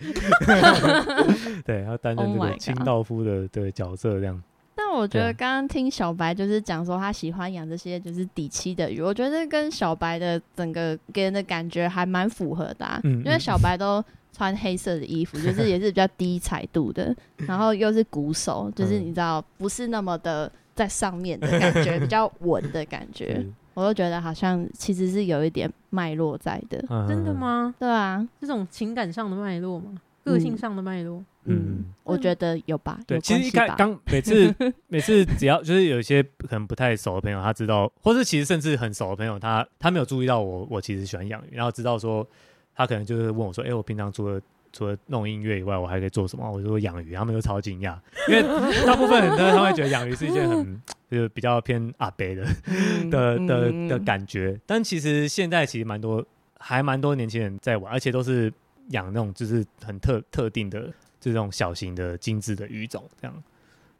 [1.65, 4.39] 对，要担任 Oh 这个清道夫的对角色这样。
[4.75, 13.23] 但我觉得刚刚听小白就是讲说他喜欢养这些就是底栖的鱼，我觉得跟小白的整个给人的感觉还蛮符合的、啊，嗯。
[13.25, 14.05] 因为小白都
[14.37, 27.33] 穿黑色的衣服， 就是也是比较低彩度的，然后又是鼓手，就是嗯你知道不是那么的在上面的感觉，比较稳的感觉， 我都觉得好像其实是有一点脉络在的，嗯真的？
[27.33, 27.73] 吗？
[27.79, 29.95] 对啊，这种情感上的脉络吗？
[30.23, 31.23] 个性上的脉络？
[31.45, 34.53] 嗯，我觉得有吧，对，其实一关系吧开刚每次
[34.89, 42.27] 每次只要就是有一些可能不太熟的朋友，他知道，或是其实甚至很熟的朋友，他他没有注意到我我其实喜欢养鱼，然后知道说
[42.77, 44.39] 他可能就是问我说，哎、我平常除了
[44.71, 46.49] 除了弄音乐以外，我还可以做什么？
[46.49, 47.97] 我就说养鱼，他们就超惊讶，
[48.29, 48.43] 因为
[48.85, 56.23] 大部分人都他会觉得养鱼是一件很 就是比较偏阿北的嗯的的嗯的感觉，但其实现在其实蛮多，
[56.59, 58.53] 还蛮多年轻人在玩，而且都是
[58.89, 63.43] 养那种就是很特特定的这种小型的精致的鱼种，这样，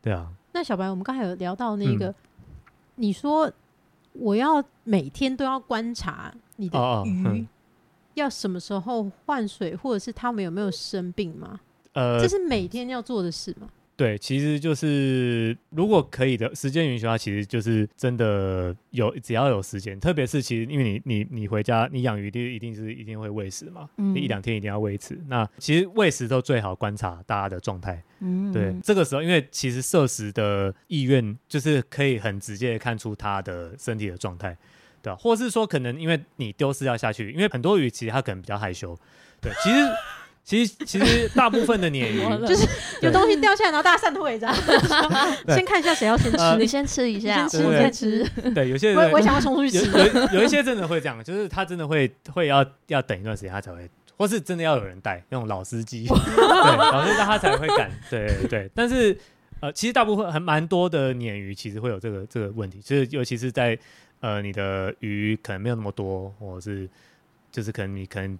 [0.02, 2.14] 对啊，那小白，我们刚才有聊到那嗯个，
[2.96, 3.52] 你说
[4.14, 7.48] 我要每天都要观察你的哦哦鱼嗯
[8.18, 11.60] 要什么时候换水，或者是他们有没有生病吗？
[11.94, 13.70] 呃这，是每天要做的事吗？
[13.96, 25.20] 对，其实就是如果可以的时间允许的话，其实就是真的有只要有时间，特别是其实因为你你你回家你养鱼一定一定是一定会喂食嘛，嗯你一两天一定要喂一次。
[25.28, 34.56] 那其实喂食都最好观察大家的状态，嗯对，这个时候因为其实摄食的意愿就是可以很直接的看出它的身体的状态。
[35.08, 38.98] 对、啊，或是说可能因为你丢饲料下去，因为很多鱼其实它可能比较害羞，
[39.40, 39.78] 对，其实
[40.44, 42.68] 其实其实大部分的鲶鱼 就是
[43.02, 44.56] 有东西掉下来，然后大家散退这样。
[45.48, 48.24] 先看一下谁要先吃，呃你先吃一下，先吃，再吃。
[48.54, 49.90] 对，有些人我也我想要冲出去吃。
[49.90, 58.72] 有有一些真的会这样，就是他真的会会要要等一段时间他才会，或是真的要有人带那种老司机， 对，老司机他才会敢，对对对。
[58.74, 59.18] 但是
[59.60, 63.78] 呃，其实大部分还蛮多的鲶鱼其实会有这个这个问题，就是尤其是在
[64.20, 66.90] 呃你的鱼可能没有那么多，或者是
[67.52, 68.38] 就是可能你可能。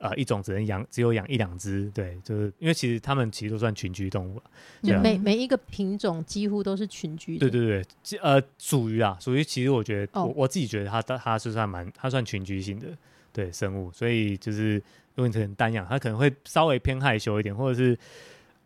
[0.00, 4.40] 呃，一种只能养，只有养一两只，对，就是因为其实它们其实都算群居动物
[4.80, 7.40] 就每每一个品种几乎都是群居的。
[7.40, 12.86] 对对对，呃，属于啊，属于其实我觉得、哦我我自己觉得它它它是算蛮它算群居性的
[13.32, 14.82] 对生物，所以就是如
[15.16, 17.98] 果你可能单养，它可能会稍微偏害羞一点，或者是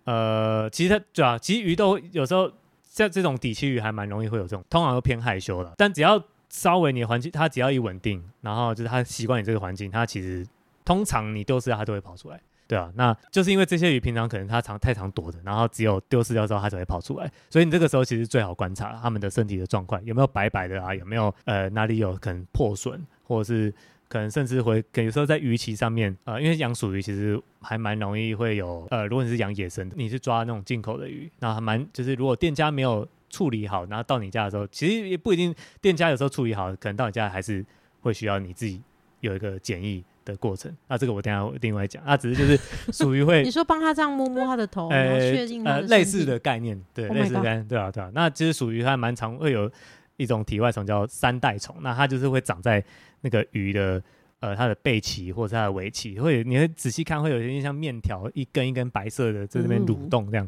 [0.05, 10.47] 呃，其实它对啊，其实鱼都有时候像这种底栖鱼还蛮容易会有这种，通常都偏害羞的，但只要稍微你的环境它只要一稳定，然后就是它习惯你这个环境，它其实
[10.85, 12.39] 通常你丢饲料它都会跑出来。
[12.69, 23.75] 对啊，那就是因为这些鱼平常可能它常太常躲着，然后只有丢失掉之后它才会跑出来，所以你这个时候其实最好观察它们的身体的状况，有没有白白的啊，有没有呃哪里有可能破损，或者是
[24.09, 37.67] 可能甚至会有时候在鱼鳍上面，呃，因为养鼠鱼其实还蛮容易会有呃，如果你是养野生的，你是抓那种进口的鱼，那还蛮就是如果店家没有处理好，然后到你家的时候，其实也不一定店家有时候处理好，可能到你家还是
[38.03, 38.81] 会需要你自己
[39.21, 40.73] 有一个检疫的过程。
[40.87, 48.11] 那这个我等一下我另外讲，那只是就是属于会 你说帮他这样摸摸他的头， 然后呃确定呃类似的概念，对 Oh 类似的概念，对啊对啊。
[48.15, 49.71] 那其实属于还蛮常会有
[50.19, 52.85] 一种体外虫叫三代虫，那它就是会长在
[53.23, 54.03] 那个鱼的
[54.43, 60.47] 呃它的背鳍或者它的尾鳍，会你会仔细看会有一些像面条一根一根白色的在那边蠕嗯动这样，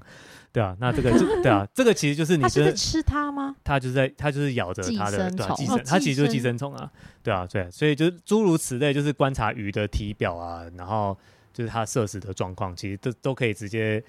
[0.52, 0.76] 对啊。
[0.80, 3.54] 那这个就对啊， 这个其实就是你他是吃它吗？
[3.62, 11.16] 它就是在它就是咬着它的对啊寄生虫它其实就是寄生寄生虫啊，对啊对啊，所以就是诸如此类，就是观察鱼的体表啊，然后
[11.52, 14.02] 就是它摄食的状况，其实都都可以直接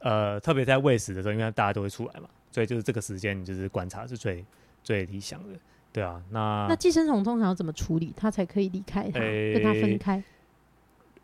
[0.00, 4.42] 呃，特别在喂食的时候，因为大家都会出来嘛，所以就是这个时间你就是观察是最
[4.82, 5.58] 最理想的，
[5.94, 10.20] 对啊，那那寄生虫通常要怎么处理，它才可以离开它，跟它分诶开？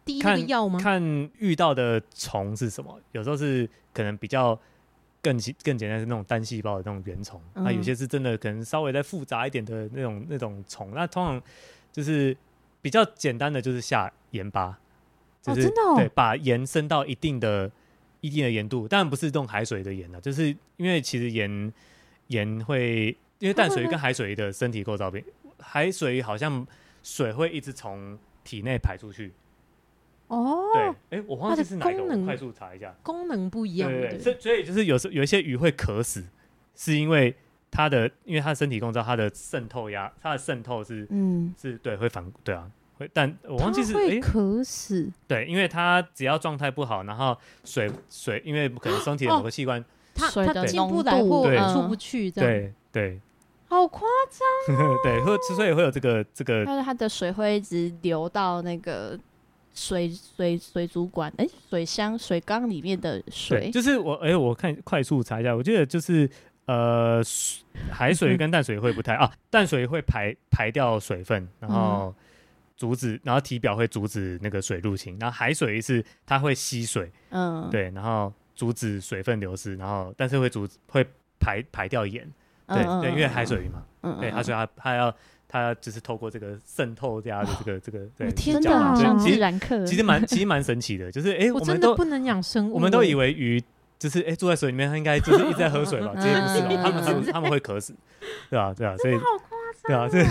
[0.05, 0.79] 滴那个看药吗？
[0.79, 4.57] 看遇到的虫是什么，有时候是可能比较
[5.21, 11.43] 更简更简单是那种单细胞的那种原虫，那、嗯有些是真的可能稍微再复杂一点的那种那种虫，那通常
[11.91, 12.37] 就是
[12.81, 14.79] 比较简单的就是下盐巴，
[15.43, 17.69] 就是、哦真的哦对，把盐升到一定的
[18.21, 21.73] 一定的盐度，当然不是用海水的盐啊，就是因为其实盐
[22.29, 25.24] 盐会因为淡水鱼跟海水鱼的身体构造变，
[25.59, 26.64] 海水鱼好像
[27.03, 29.33] 水会一直从体内排出去。
[30.29, 32.94] 哦，对，哎、我忘记是哪一个，它的功能我快速查一下。
[33.03, 36.24] 功能不一样，对所以所以就是有时候有一些鱼会渴死，
[36.76, 37.35] 是因为
[37.70, 51.59] 它的因为它的身体构造，它的渗透压，它的渗透是嗯，是对会反对啊，会，但我忘记是会渴死，对，因为它只要状态不好，然后水水，因为可能身体的某个器官，它它进不来或对。
[51.72, 52.50] 出不去，这样。
[52.50, 53.20] 对对
[53.71, 59.19] 好夸张 对，会之所以会有这个这个但是它的水会一直流到那个
[59.73, 66.29] 水水水族馆，哎、水箱水缸里面的，水，就是我哎、我看快速查一下，我记得就是
[66.66, 72.12] 呃，水海水跟淡水会不太啊，淡水会排排掉水分，然后
[72.77, 81.07] 阻止，然后体表会阻止那个水入侵，然后海水是它会吸水，嗯，对，然后阻止水分流失，然后但是会阻会
[81.39, 82.33] 排排掉盐，嗯，
[82.75, 85.14] 对、嗯对，因为海，水鱼嘛，嗯对，它所以它它要
[85.49, 93.62] 它要就是透过这个渗透这样的这个这个对天真的啊哪，像其实然课，其实蛮其实蛮神奇的，就是哎、 我们都真的不能养生物，我们都以为鱼
[93.99, 96.12] 就是哎、住在水里面，它应该就是一直在喝水吧？
[96.18, 97.95] 其实不是他们他们他们会渴死，
[98.49, 100.23] 对啊对啊，所以好夸张对啊，这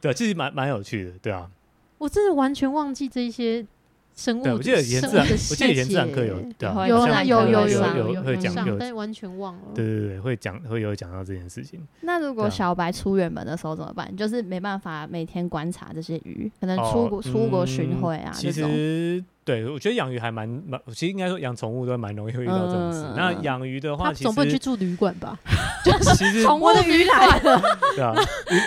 [0.00, 1.48] 对啊，其实蛮蛮有趣的，对啊，
[1.98, 3.64] 我真的完全忘记这一些
[4.14, 9.62] 生物对，我记得以前自然，我记得以前自然课有有有有有有有有会讲但完全忘了。
[9.74, 11.80] 对对对，会讲会有讲到这件事情。
[12.02, 14.14] 那如果小白出远门的时候怎么办？
[14.16, 18.52] 就是没办法每天观察这些鱼，可能哦出国、出国巡嗯回啊其。
[18.52, 23.00] 实对我觉得养鱼还蛮蛮，其实应该说养宠物都蛮容易会遇到这种事。
[23.00, 25.38] 嗯那养鱼的话，总不能去住旅馆吧？
[25.84, 27.62] 就是 宠物的鱼来了，
[27.94, 28.14] 对啊，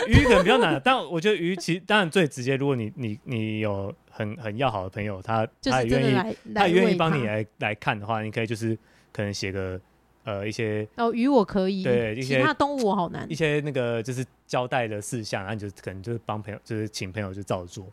[0.07, 8.75] 鱼鱼可能比较难，但我觉得鱼其实当然最直接，如果你你你有很很要好的朋友，他就是他也愿意真的来来他也愿意帮你来来看的话，你可以就是
[9.13, 9.79] 可能写个
[10.23, 13.35] 呃一些哦，鱼我可以，对一些其他动物我好难一。
[13.35, 17.85] 些那个就是交代的事项，然后你就可能就是帮朋友，就是请朋友就照做，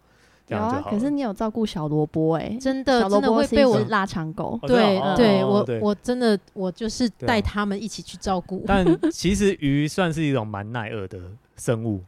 [0.47, 0.91] 这有啊，样就好。
[0.91, 8.65] 可是你有照顾小萝卜哎，真的真的会被我只腊肠狗，对哦对，我我真的我就是带他们一起去照顾。
[8.67, 11.21] 但 其实鱼算是一种蛮耐饿的
[11.57, 12.03] 生物，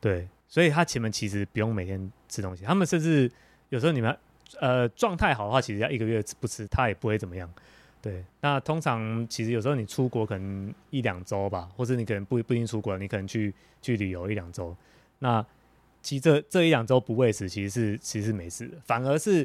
[0.00, 3.30] 对，所以它前面其实不用每天吃东西，他们甚至
[3.70, 4.16] 有时候你们
[4.60, 7.48] 呃状态好的话，其实要一个月不吃，它也不会怎么样。
[8.00, 13.52] 对，那通常其实有时候你出国可能一两周吧，或者你可能不不一定出国，你可能去
[13.82, 14.74] 去旅游一两周，
[15.18, 15.44] 那
[16.00, 19.44] 其实这这一两周不喂食其实是其实没事的，反而是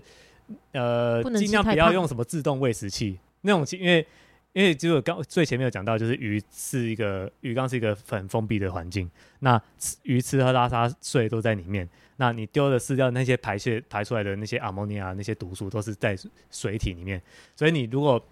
[0.72, 4.06] 呃尽量不要用什么自动喂食器那种，因为
[4.54, 9.10] 因为就刚最前面有讲到，就是鱼是一个鱼缸是一个很封闭的环境，
[9.40, 11.90] 那吃鱼吃喝拉撒睡都在里面。
[12.18, 16.18] 那你丢的饲料那些排泄排出来的那些阿莫尼亚那些毒素都是在
[16.52, 17.22] 水体里面，
[17.56, 18.24] 所以你如果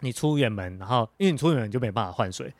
[0.00, 2.52] 你出远门，然后因为你出远门就没办法换水，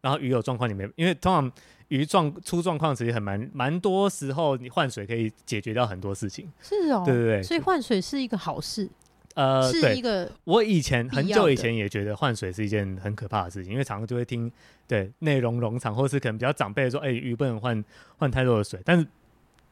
[0.00, 1.50] 然后鱼有状况你没，因为通常
[1.88, 6.50] 鱼状出状况其实很蛮蛮多时候你换水可以解决掉很多事情。
[6.60, 7.42] 是哦，对对对。
[7.42, 8.20] 所以换水是。
[8.20, 8.90] 一个好事，
[9.34, 14.50] 呃，是，一个我以前很久以前也觉得换水是一件很可怕的事情，因为常常就会听
[14.88, 17.82] 对内容农场或是可能比较长辈说，哎、鱼不能换
[18.18, 19.06] 换太多的水，但是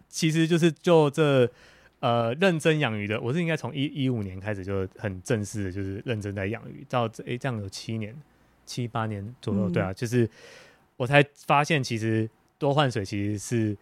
[0.09, 1.49] 其实就是就这
[2.01, 8.15] 呃认真养鱼的，我是应该从一一五年开始就很正式的，就是认真在养鱼，到这哎、这样有七年
[8.65, 10.29] 七八年左右，嗯对啊，就是
[10.97, 12.29] 我才发现其实
[12.59, 13.77] 多换水其实是。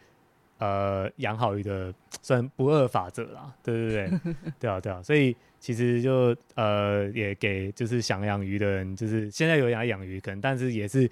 [0.58, 11.10] 呃，养好鱼的算不二法则啦，对对对，对 啊对啊，所以其实就呃也给就是想养鱼的人，就是现在有养养鱼，可能但是也是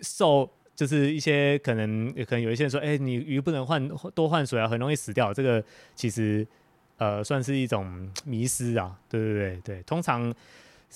[0.00, 5.32] 受就是一些可能可能有一些人说，哎、你鱼不能换多换水啊，很容易死掉。
[5.32, 5.62] 这个
[5.94, 6.46] 其实
[6.98, 10.34] 呃算是一种迷失啊，对对对对，通常。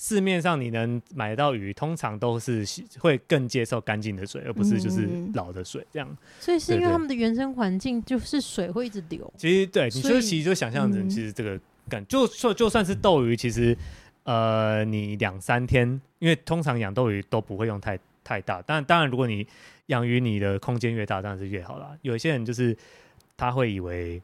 [0.01, 2.63] 市面上你能买到鱼，通常都是
[2.99, 6.07] 会更接受干净的水，而不是就是嗯老的水这样。
[6.39, 11.59] 所以是因为他们的原生环境就是水会一直流，其实对，你就其实就想象着，嗯其实这个
[11.89, 13.77] 感就就就算是斗鱼，其实
[14.23, 17.99] 呃，你两三天，因为通常养斗鱼都不会用太
[18.29, 19.47] 太大，但当然如果你
[19.87, 21.97] 养鱼，你的空间越大，当然是越好啦。
[22.03, 22.77] 有一些人就是
[23.35, 24.21] 他会以为，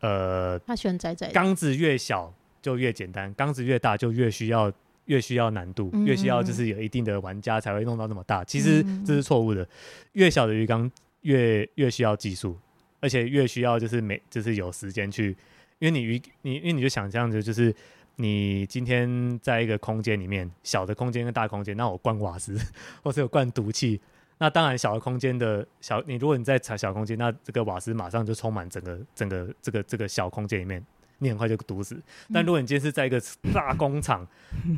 [0.00, 1.32] 呃，他喜欢窄窄的。
[1.32, 4.72] 缸子越小就越简单，缸子越大就越需要。
[5.06, 8.42] 越需要难度，越需要就是有一定的玩家才会弄到那么大。
[8.42, 9.68] 其实嗯这是错误的，
[10.12, 10.90] 越小的鱼缸
[11.20, 12.56] 越越需要技术，
[13.00, 15.36] 而且越需要就是每就是有时间去，
[15.78, 17.70] 因为你鱼你因为你就想象着就是
[18.16, 22.58] 你今天在一个空间里面，小的空间跟大空间，那我灌瓦斯
[23.02, 24.00] 或是有灌毒气，
[24.38, 30.84] 那当然小的空间的小你如果你在小空间，那这个瓦斯马上就充满整个整个这个这个小空间里面，
[31.18, 32.00] 你很快就毒死。
[32.32, 33.20] 但如果你今天是在一个
[33.52, 34.26] 大工厂，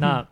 [0.01, 0.27] 那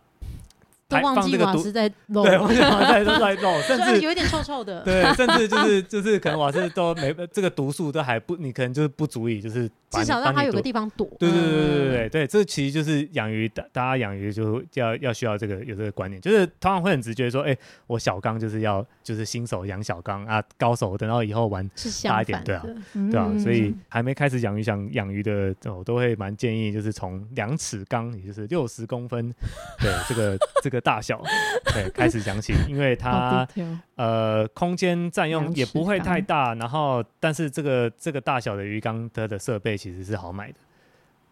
[1.01, 4.83] 都忘记瓦斯在漏，对，我想在都在漏，甚至有一点臭臭的。
[4.85, 11.07] 对，甚至就是就是可能瓦斯都没这个毒素都还不，你可能就是不足以就是至少让它有个地方躲。
[11.19, 11.95] 对对对对对嗯。
[11.95, 21.69] 对对，这其实就是养鱼，大大家养鱼就要要需要这个有这个观念，就是通常会很直觉说，哎、我小缸就是要就是新手养小缸啊，高手等到以后玩，
[22.05, 29.33] 大一点对啊，对吧、嗯所以还没开始养鱼想养鱼的，我都会蛮建议就是从两尺缸，也就是六十公分，
[29.81, 31.21] 对这个这个大小，
[31.73, 33.49] 对开始讲起，因为它。
[33.97, 40.59] 呃，空间占用也不会太大，然后但是这个这个大小的鱼缸它的设备其实是好买的。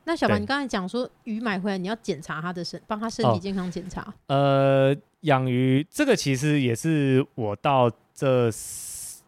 [0.05, 4.13] 那小白，你刚才讲说鱼买回来你要检查它的身，帮它身哦体健康检查。
[4.29, 8.51] 呃，养鱼这个其实也是我到这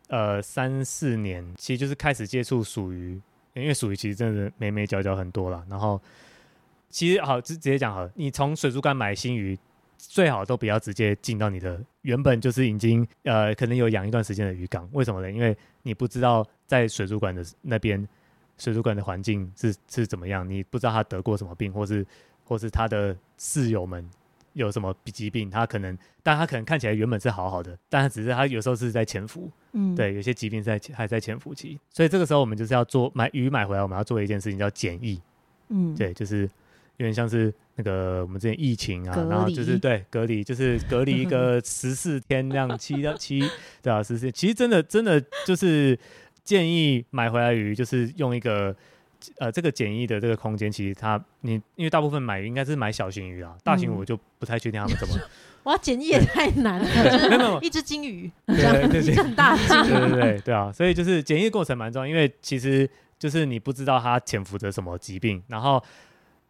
[0.09, 3.21] 呃三四年，其实就是开始接触属鱼，
[3.53, 5.63] 因为属鱼其实真的眉眉角角很多了。
[5.69, 6.01] 然后
[6.89, 9.59] 其实好，直直接讲好了，你从水族馆买新鱼。
[10.09, 15.31] 最好都不要直接进到你的原本就是已经呃可能有养一段时间的鱼缸，为什么呢？
[15.31, 18.07] 因为你不知道在水族馆的那边
[18.59, 22.07] 水族馆的环境是是怎么样，你不知道它得过什么病，或是
[22.45, 24.09] 或是它的室友们
[24.53, 35.21] 有什么疾病，他可能，但他可能看起来原本是好好的，但他只是他有时候是在潜伏，嗯，对，有些疾病在还在潜伏期，所以这个时候我们就是要做买鱼买回来，我们要做一件事情叫检疫，
[35.71, 36.49] 嗯，对，就是
[36.97, 43.41] 有点像是那个我们之前疫情啊，然后就是离对隔离，就是隔离一个十四天这样，七到七
[43.83, 44.31] 对啊，十四。
[44.31, 45.99] 其实真的真的就是
[46.45, 48.75] 建议买回来鱼，就是用一个
[49.39, 55.15] 呃这个简易的这个空间，其实它你因为大部分买鱼应该是买小型鱼啊，大型嗯我就不太确定他们怎么。
[55.65, 62.87] 哇，简易也太难了，对就是一只金鱼，对一只很大的金对对鱼，对对啊，所以就是检疫过程蛮重要，因为其实
[63.19, 65.83] 就是你不知道它潜伏着什么疾病，然后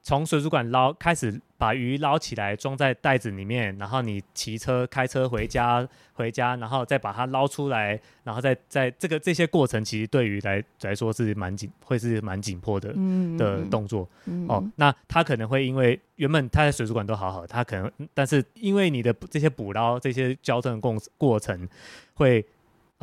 [0.05, 12.93] 从水族馆捞开始把鱼捞起来装在袋子里面，然后你骑车开车回家回家，然后再把它捞出来，然后再在这个这些过程，其实对于来来说是蛮紧，会是蛮紧迫的。
[12.95, 21.67] 嗯的动作嗯哦，那他可能会因为原本他在水族馆都好好，他可能但是因为你的这些捕捞这些交通的过过程
[22.13, 22.45] 会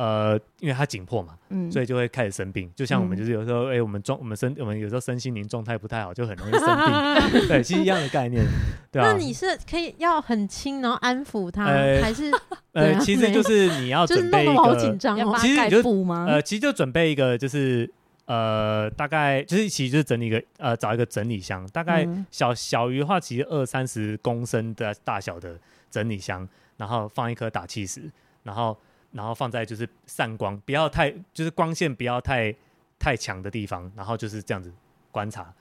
[0.02, 2.68] 呃，因为它紧迫嘛，嗯所以就会开始生病。
[2.74, 7.46] 就像我们嗯就是有时候哎、我们状我们身我们有时候身心灵状态不太好，就很容易生病。
[7.46, 8.44] 对，其实一样的概念，
[8.90, 9.12] 对啊。
[9.12, 12.32] 那你是可以要很轻，然后安抚它，呃还是
[12.72, 16.26] 呃，其实就是你要就是准备好紧个张其实你就布吗？
[16.28, 17.88] 呃，其实就准备一个就是。
[18.24, 25.58] 呃，大概就是其实就是整理一个呃，找一个整理箱，大概嗯小小鱼的话，其实二三十公升的大小的
[25.90, 28.08] 整理箱，然后放一颗打气石，
[28.44, 28.78] 然后
[29.12, 32.54] 然后放在就是散光，不要太就是光线不要太
[32.98, 34.72] 太强的地方，然后就是这样子
[35.10, 35.52] 观察，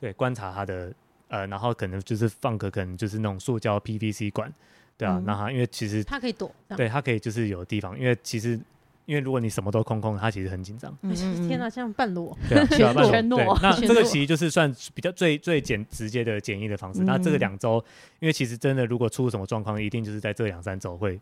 [0.00, 0.92] 对，观察它的
[1.28, 4.52] 呃，然后可能就是放个可能就是那种塑胶 PVC 管，
[4.96, 5.24] 对啊，嗯。
[5.24, 8.58] 那它因为其实它可以躲，对它可以就是有地方，因为其实
[9.06, 10.92] 因为如果你什么都空空，它其实很紧张。
[11.02, 11.48] 嗯嗯嗯。
[11.48, 17.02] 天哪，像半裸，对啊， 对啊不然全裸对那这个其实就是算比较最最简直接的简易的方式。
[17.02, 17.40] 那这个嗯。
[17.40, 17.84] 两周，
[18.20, 21.20] 因为其实真的如果出什么状况，一定就是在这两三周会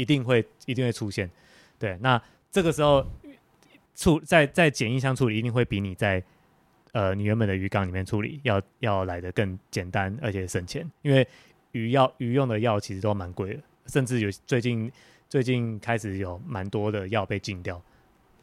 [0.00, 1.30] 一定会一定会出现。
[1.78, 2.20] 对，那
[2.50, 3.06] 这个时候
[3.94, 6.22] 处在在简易箱处理，一定会比你在
[6.92, 10.90] 呃你原本的鱼缸里面处理要要来的更简单，而且省钱。
[11.02, 11.26] 因为
[11.72, 14.90] 鱼药鱼用的药其实都蛮贵的，甚至有最近
[15.28, 17.80] 最近开始有蛮多的药被禁掉。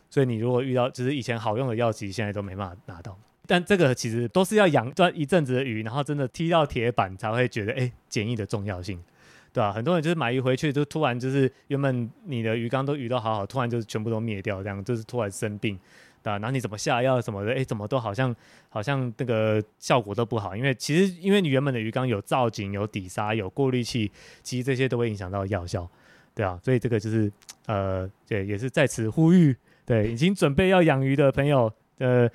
[0.10, 3.18] 所以你如果遇到就是以前好用的药，其实现在都没办法拿到。
[3.46, 9.02] 但这个其实都是要养段一阵子的鱼，然后真的踢到铁板才会觉得哎，简易的重要性，
[9.58, 15.76] 对吧、很多人就是买鱼回去，就突然就是原本你的鱼缸都鱼都好好，突然就是全部都灭掉，这样就是突然生病，
[16.22, 18.36] 对吧、然后你怎么下药什么的，哎，怎么都好像
[18.70, 24.12] 好像那个效果都不好，因为其实因为你原本的鱼缸有造景、有底沙、有过滤器，
[24.44, 25.90] 其实这些都会影响到药效，
[26.36, 27.32] 对啊，所以这个就是
[27.66, 29.56] 呃，对，也是在此呼吁，
[29.88, 32.30] 对，已经准备要养鱼的朋友，呃，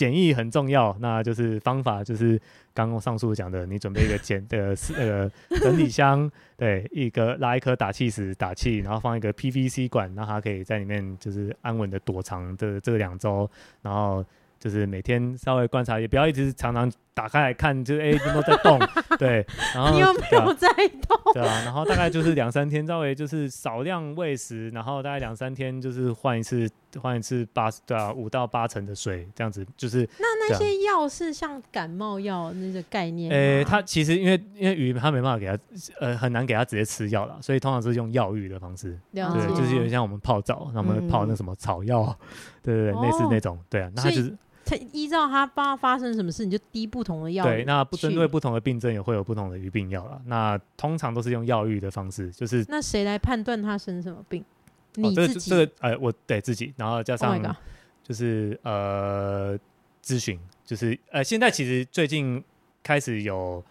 [0.00, 2.40] 简易很重要，那就是方法就是
[2.72, 5.30] 刚刚上述讲的，你准备一个简的那个
[5.60, 13.46] 整理箱，对，一个拉一颗打气石打气，然后放一个 PVC 管，让它可以在里面就是安稳的躲藏这这两周，
[13.82, 14.24] 然后
[14.58, 18.78] 就是每天稍微观察，也不要一直常常打开来看，就是哎有没有在动，
[19.18, 19.44] 对，
[19.74, 20.68] 然后你有没有在
[21.08, 21.18] 动？
[21.34, 26.68] 对啊，然后大概就是两三天，稍微就是少量喂食，然后大概两三天就是换一次，
[27.00, 33.36] 换一次八对啊五到八成的水，这样子就是，那那些药是像感冒药那个概念吗？
[33.36, 35.58] 呃，它其实因为因为鱼它没办法给它，
[36.00, 39.22] 呃，很难给它直接吃药了，所以通常是用药浴的方式，对，
[39.54, 42.16] 就是有点像我们泡澡，那我们泡那什么草药，
[42.62, 43.28] 对对对，类似哦。
[43.30, 44.36] 那种，对啊，那它就是
[44.70, 47.44] 它依照他发发生什么事，你就滴不同的药。
[47.44, 54.40] 对，那不针对不同的病症也会有不同的鱼病药了，那通常都是用药浴的方式，就是那谁来判断他生什么病？
[54.42, 54.46] 哦
[54.94, 55.50] 这个你自己。
[55.50, 57.56] 这个呃，我对自己，然后加 Oh 上！
[58.04, 59.58] 就是呃
[60.04, 62.42] 咨询，就是呃现在其实最近
[62.82, 63.62] 开始有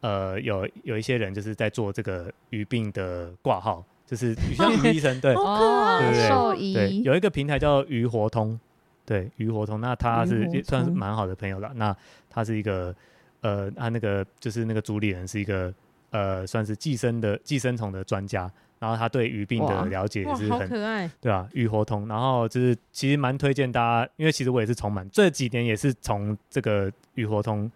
[0.00, 8.58] 呃有有一些人就是在做这个鱼病的挂号，就是鱼 像鱼医生对好可哦对对对兽，医有一个平台叫鱼活通，
[9.06, 11.96] 对鱼活通，那他是也算是通蛮好的朋友了，那
[12.28, 12.94] 他是一个
[13.40, 15.72] 呃他那个就是那个主理人是一个
[16.10, 18.50] 呃算是寄生的寄生虫的专家。
[18.80, 21.10] 然后他对鱼病的哇了解也是很可爱。
[21.18, 27.70] 对啊，鱼活通，然后就是其实蛮推荐大家，因为其实我也是从满这几年也是从这个鱼活通，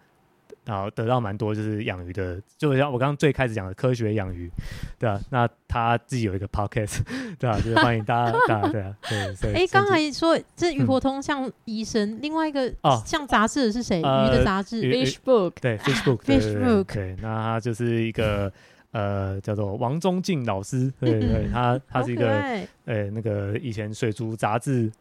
[0.69, 4.51] 然后得到蛮多就是养鱼的，就像我刚刚最开始讲的科学养鱼，
[4.99, 6.99] 对啊，那他自己有一个 podcast，
[7.39, 8.95] 对啊，就是欢迎大家，对啊，对啊，
[9.41, 13.99] 对，哎， 刚才说这鱼活通像医生，另外一个哦像杂志的是谁？
[13.99, 14.81] 鱼呃的杂志。
[14.83, 18.51] Fish Book 对 Facebook，对对对那他就是一个
[18.91, 22.59] 呃叫做王宗敬老师，对对，他他是一个。
[22.85, 24.91] 呃，那个以前水族杂志，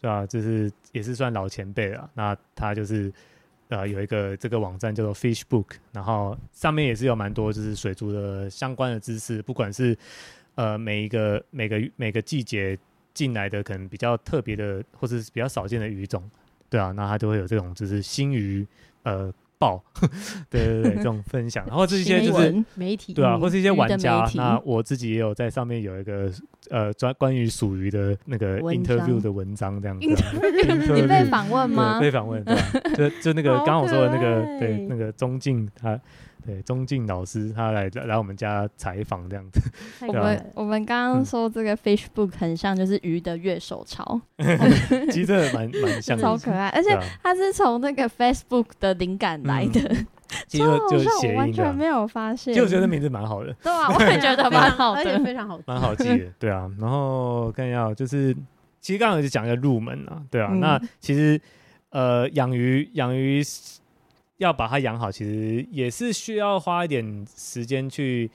[0.00, 2.08] 对啊、就是也是算老前辈了。
[2.14, 3.12] 那他就是
[3.72, 9.96] 呃有一个这个网站叫做 Fish Book，然后上面也是有蛮多就是水族的相关的知识，不管是
[10.56, 12.78] 呃每一个每个每个季节
[13.14, 16.22] 进来的可能比较特别的或者是比较少见的鱼种，
[16.68, 18.66] 对啊，那它就会有这种就是新鱼
[19.04, 19.32] 呃
[19.62, 19.80] 报，
[20.50, 26.28] 对对对， 这种分享，然后这些就是媒体对啊，嗯或是一些玩家，那我自己也有在上面有一个
[26.70, 30.32] 呃专关于属于的那个 interview 的文章这样子啊。
[30.96, 32.08] 你被访问吗对，？
[32.08, 32.44] 被访问？
[32.96, 35.98] 就就那个刚刚我说的那个对，那个中敬他，
[36.44, 39.60] 对钟敬老师他来来我们家采访这样子，
[40.06, 44.20] 我们我们刚刚说这个 Facebook 很像就是鱼的乐手潮，
[45.10, 49.80] 其实真的蛮蛮像的，超可爱，而且它是从那个 Facebook 的灵感来的，
[50.46, 52.54] 其实就就好笑，我完谐音的啊，全没有发现。
[52.54, 55.24] 就我觉得名字蛮好的， 对啊，我也觉得蛮好而且的。
[55.24, 56.70] 非常好记，蛮好记的，对啊。
[56.78, 58.34] 然后看一下，就是
[58.80, 60.48] 其实刚刚就讲一个入门啊，对啊。
[60.50, 61.40] 嗯那其实
[61.90, 63.42] 呃，养鱼养鱼
[64.38, 68.30] 要把它养好，其实也是需要花一点时间去，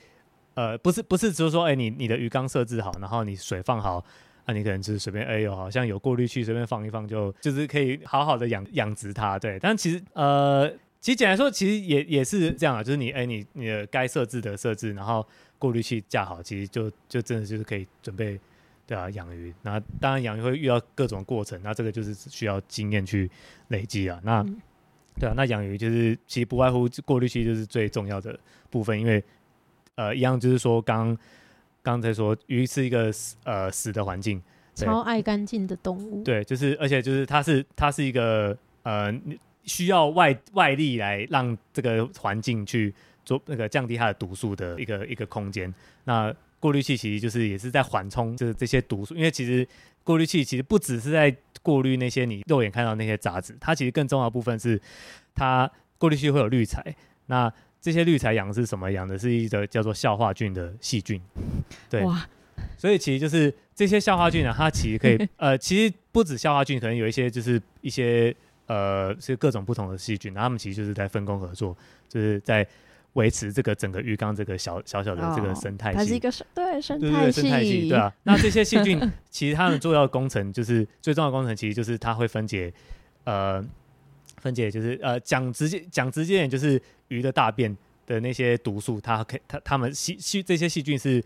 [0.54, 4.04] 呃，不是不是只是说，哎、你你的鱼缸设置好，然后你水放好。
[4.44, 9.58] 啊，你可能就是随便，哎呦，好像有过滤器，随便放一放就就是可以好好的养养殖它，对。
[9.58, 10.66] 但其实呃，
[11.00, 15.22] 其实简单说，其实也也是这样啊，就是你哎、你你的该设置的设置，然后
[15.58, 18.40] 过滤器架好，其实就就真的就是可以准备，
[18.86, 19.52] 对啊，养鱼。
[19.60, 23.30] 那当然养鱼会遇到各种过程，那这个就是需要经验去
[23.68, 24.18] 累积啊。
[24.24, 24.42] 那、
[25.18, 28.38] 对啊，那养鱼就是其实不外乎过滤器就是最重要的
[28.70, 29.22] 部分，因为
[29.96, 31.16] 呃一样就是说刚
[31.82, 34.42] 刚才说鱼是一个死呃死的环境，
[34.74, 36.22] 超爱干净的动物。
[36.22, 39.12] 对，就是而且就是它是它是一个呃
[39.64, 42.94] 需要外外力来让这个环境去
[43.24, 45.72] 做那个降低它的毒素的一个一个空间。
[46.04, 49.66] 那过滤器其实就是也是在缓冲这这些毒素，因为其实
[50.08, 54.80] 过滤器其实不只是在过滤那些你肉眼看到那些杂质，它其实更重要的部分是
[55.34, 56.82] 它过滤器会有滤材，
[57.26, 58.90] 那这些滤材养的是什么？
[58.90, 61.20] 养的是一个叫做酵化菌的细菌。
[61.90, 62.02] 对，
[62.78, 68.34] 所以其实就是这些酵化菌呢，它其实可以呃，其实不止酵化菌，可能有一些就是一些
[68.64, 71.76] 呃是各种不同的细菌，然后它们其实就是在分工合作，
[72.08, 72.66] 就是在
[73.18, 75.98] 维持这个整个浴缸这个小小小的这个哦生态系。
[75.98, 78.14] 它是一个生对生对对态对，生态系，对啊。
[78.22, 82.72] 那这些细菌 其实它们重要的工程就是最重要的工程，其实就是它会分解，
[83.24, 83.62] 呃，
[84.36, 91.22] 分解就是呃讲直接讲直接点，就是鱼的大便的那些毒素，它可以它它们细细这些细菌是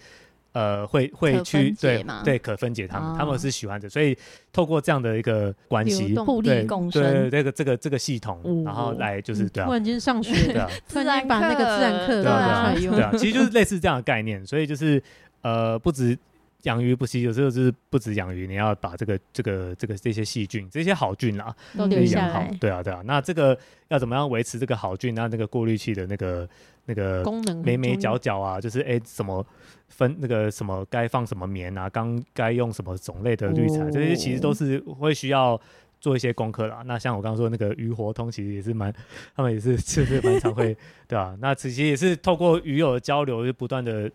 [0.52, 4.16] 呃会会去对分解吗对可分解他们，他们哦是喜欢的，所以
[4.52, 15.02] 透过这样的一个关系互对利共对对，这个这个这个系统，然后哦来就是对啊突然间上学， 对啊突然间把那个自然课对啊拿出来用对，啊，其实就是类似这样的概念，所以就是
[15.42, 16.16] 呃，不止
[16.62, 22.44] 养鱼不息，有时候就是不止养鱼，你要把这个这个这个这些细菌、这些好菌啊，都嗯留下好。
[22.60, 23.02] 对啊，对啊。
[23.04, 23.58] 那这个
[23.88, 25.14] 要怎么样维持这个好菌？
[25.14, 26.48] 那那个过滤器的那个
[26.86, 29.44] 那个功能眉眉角角啊，就是哎什么
[29.88, 35.60] 分那个什么该放什么棉啊，刚该用什么种类的滤材，这些其实都是会需要。
[36.02, 38.92] 做一些功课啦，那像我刚刚说的那个鱼活通，其实也是蛮，
[39.36, 44.10] 他们也是就是蛮常会， 对吧、那其实也是透过鱼友的交流，就不断的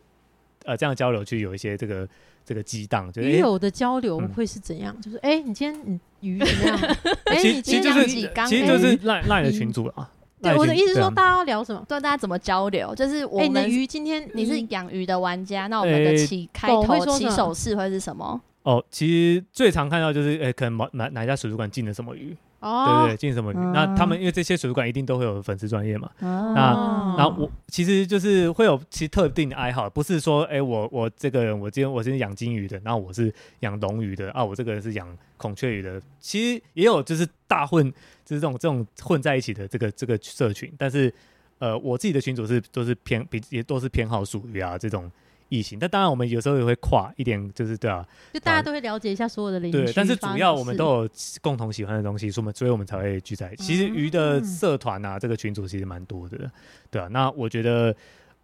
[0.66, 2.06] 呃这样交流去有一些这个
[2.48, 4.95] 这个激荡，就是诶鱼友的交流嗯会是怎样？
[5.02, 6.80] 就是哎，你今天你鱼怎么样？
[7.28, 10.10] 哎，其你今天实其实就是养几缸其实就是赖赖的群主啊。
[10.41, 11.84] 对我的意思是说，大家要聊什么？
[11.89, 12.95] 对大家怎么交流？
[12.95, 18.39] 就是我哎，你的鱼今天你是养鱼的玩家，那我们的呃起开头起手式会是什么？
[18.64, 23.55] 哦，其实最常看到就是，诶，可能某哪哪家水族馆进了什么鱼，对哦对，对，进什么鱼。
[23.58, 23.72] 嗯。
[23.72, 37.91] 那他们因为这些水族馆一定都会有粉丝专业嘛，那哦然后我其实就是会有其实特定的爱好，不是说，哎，我我这个人我今天我今天养金鱼的，然后我是养龙鱼的啊，我这个人是养孔雀鱼的，其实也有就是大混，
[38.26, 41.14] 就是这种这种混在一起的这个这个社群，但是
[41.60, 45.12] 呃，我自己的群主是都是偏比也都是偏好属于啊这种
[45.50, 49.78] 异性，但当然我们有时候也会跨一点，就是对啊，就大家都会了解一下所有的邻居。
[49.78, 51.10] 对，但是主要我们都有
[51.41, 53.64] 共同喜欢的东西，所以我们所以我们才会聚在一起。
[53.64, 56.52] 其实鱼的嗯社团啊，这个群组其实蛮多的，
[56.91, 57.08] 对啊。
[57.08, 57.95] 那我觉得，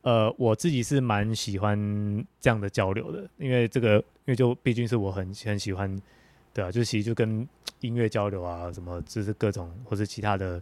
[0.02, 1.78] 呃，我自己是蛮喜欢
[2.40, 6.00] 这样的交流的，因为这个，因为就毕竟是我很很喜欢，
[6.54, 7.48] 对啊，就其实就跟
[7.82, 10.62] 音乐交流啊，什么就是各种或是其他的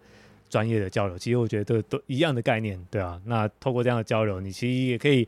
[0.50, 3.22] 专业的交流，其实我觉得都都一样的概念，对啊。
[3.26, 5.28] 那透过这样的交流，你其实也可以，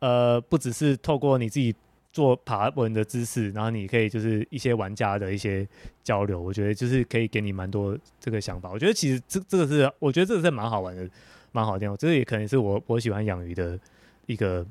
[0.00, 1.74] 呃，不只是透过你自己
[2.12, 5.66] 做爬文的知识，然后你可以就是一些玩家的一些
[6.02, 8.70] 交流，我觉得就是可以给你蛮多这个想法。
[8.70, 11.08] 我觉得其实这这个是，我觉得这个是蛮好玩的，
[11.50, 11.96] 蛮好的地方。
[11.96, 13.78] 这个也可能是我我喜欢养鱼的
[14.26, 14.64] 一个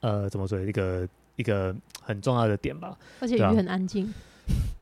[0.00, 2.96] 呃怎么说一个一个很重要的点吧。
[3.20, 4.12] 而且鱼很安静，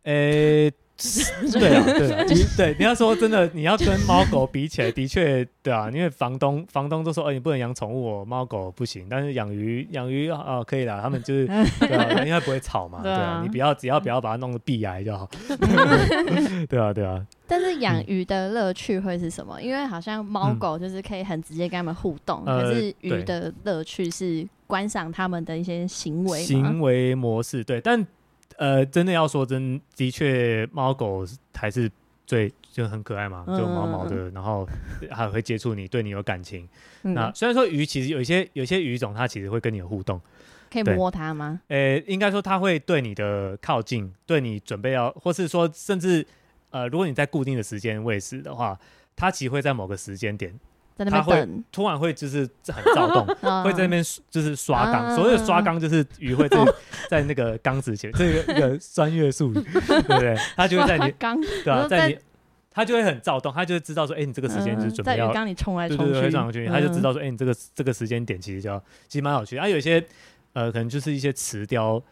[0.03, 0.70] 呃、
[1.53, 11.46] 对啊，对啊，就是对你要说真的，你要跟猫狗比起来， 的确对啊，因为房东房东都说，哦，你不能养宠物哦，猫狗不行，但是养鱼养鱼哦可以啦，他们就是
[11.80, 15.28] 对啊，因为不会吵嘛，对 对啊啊，你不要只要不要把它弄得闭癌就好，
[16.68, 19.61] 对啊对啊，但是养鱼的乐趣会是什么？
[19.61, 20.59] 因为好像猫嗯。
[20.59, 28.07] 狗就是可以很直接跟他们互动，呃可是鱼的乐趣是观赏他们的一些行为行为模式对，但
[28.59, 31.90] 呃，真的要说真，的确猫狗还是
[32.26, 34.66] 最就很可爱嘛，就毛毛的，然后
[35.11, 36.68] 还会接触你，对你有感情。
[37.03, 40.20] 嗯那虽然说鱼其实有一些有一些鱼种，它其实会跟你有互动，
[40.70, 41.61] 可以摸它吗？
[41.68, 46.24] 呃，应该说它会对你的靠近，对你准备要，或是说甚至
[46.70, 48.78] 呃，如果你在固定的时间喂食的话，
[49.16, 50.59] 它其实会在某个时间点
[50.97, 55.07] 在那它会边等，突然会就是很躁动，嗯 会在那边就是刷缸。
[55.07, 56.59] 啊所谓的刷缸就是鱼会在
[57.09, 59.55] 在那个缸子前，这个一个专业术语，
[59.86, 60.36] 对不对？
[60.57, 62.18] 它就会在你缸，对啊，在在你
[62.74, 69.62] 它就会很躁动，它就会知道说，哎，你这个时间就是嗯准备要在鱼缸里冲来冲去，对对对，会上去，他就知嗯道说，哎、你这个这个时间点其实叫其实蛮有趣的。
[69.62, 70.03] 啊，有一些
[70.55, 72.03] 呃，可能就是一些池雕，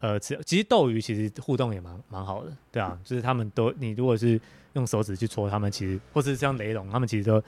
[0.00, 4.40] 呃，池其实斗鱼其实互动也蛮蛮好的，对啊，就是他们都你如果是
[4.72, 7.42] 用手指去戳他们，其实或是像雷龙，他们其实都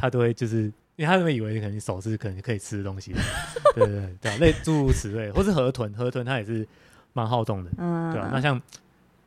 [0.00, 0.72] 他都会就是。
[0.96, 3.14] 因为他们以为可能你手是可能可以吃的东西，
[3.74, 6.66] 对对对类诸如此类，或是河豚，河豚它也是
[7.14, 8.60] 蛮好动的， 嗯，对啊，那像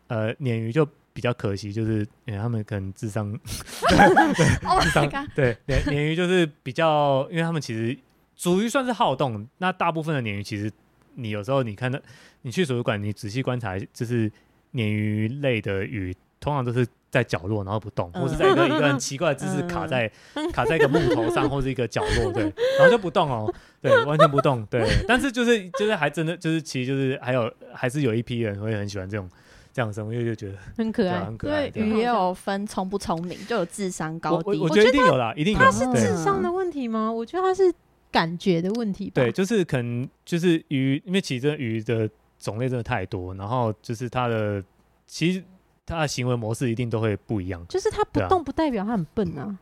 [0.05, 3.31] 呃鲶鱼就比较可惜，就是因为他们可能智商
[4.69, 7.97] Oh 智商对，鲶鲶鱼就是比较，因为他们其实
[8.35, 9.47] 属于算是好动。
[9.57, 10.71] 那大部分的鲶鱼其实，
[11.15, 11.99] 你有时候你看到
[12.43, 14.29] 你去水族馆，你仔细观察，就是
[14.73, 20.11] 鲶鱼类的鱼，通常都是在角落然后不动，嗯或是在一个一个很奇怪的姿势卡在
[20.51, 22.41] 卡在一个木头上或是一个角落，对，
[22.79, 24.83] 然后就不动哦，对，完全不动，对。
[25.07, 29.29] 但是就是就是还真的就是其实就是还有还是有一批人会很喜欢这种
[29.71, 31.23] 这样的生物，因为就觉得很可爱。
[31.23, 31.67] 很可爱。
[31.75, 34.57] 鱼也有分聪不聪明，就有智商高低。
[34.57, 37.11] 我觉得一定有啦，一定有，它是智商的问题吗？
[37.11, 37.71] 我觉得它是
[38.11, 39.21] 感觉的问题吧。
[39.21, 42.09] 对，就是可能就是鱼，因为其实这鱼的
[42.39, 44.63] 种类真的太多，然后就是它的
[45.05, 45.43] 其实
[45.85, 47.65] 它的行为模式一定都会不一样。
[47.67, 48.29] 就是他不对啊。
[48.29, 49.57] 动不代表他很笨啊，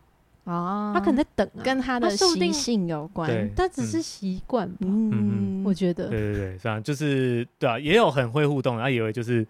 [0.45, 3.29] 啊，他可能在等啊，跟他的习它说不定性有关。
[3.29, 3.51] 对。
[3.55, 4.77] 它只是习惯吧。
[4.81, 6.09] 嗯，我觉得。
[6.09, 9.45] 对对对，是啊就是对啊，也有很会互动，然后也有就是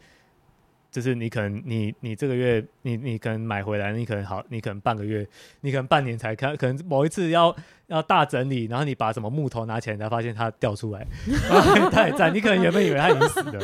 [0.92, 5.26] 就是你可能你你这个月你你可能买回来，你可能好，你可能半个月，
[5.62, 7.56] 你可能半年才看，可能某一次要
[7.88, 11.08] 要大整理，然后你把什么木头拿起来，你才发现它掉出来，
[11.92, 13.60] 它也在，你可能原本以为它已经死了，对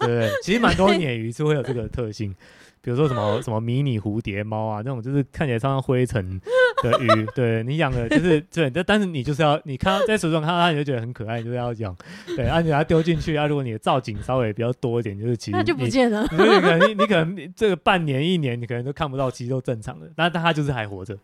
[0.00, 0.30] 不对？
[0.42, 2.34] 其实蛮多 鲶鱼是会有这个特性。
[2.80, 6.40] 比如说什么什么迷你蝴蝶猫啊，那种就是看起来常常灰尘
[6.82, 11.96] 的鱼，对你养的就是对，但但是你就是要你看到在水中看到它，你就觉得很可爱，你就是要养，
[12.36, 16.26] 对，啊，你把它丢进去，啊，如果你的造景稍微比较多一点，就是其实那就不你见了。
[16.30, 21.16] 你就是可能你你可能你这个半年一年，你可能都看不到，其实都正常的，但但它就是还活着，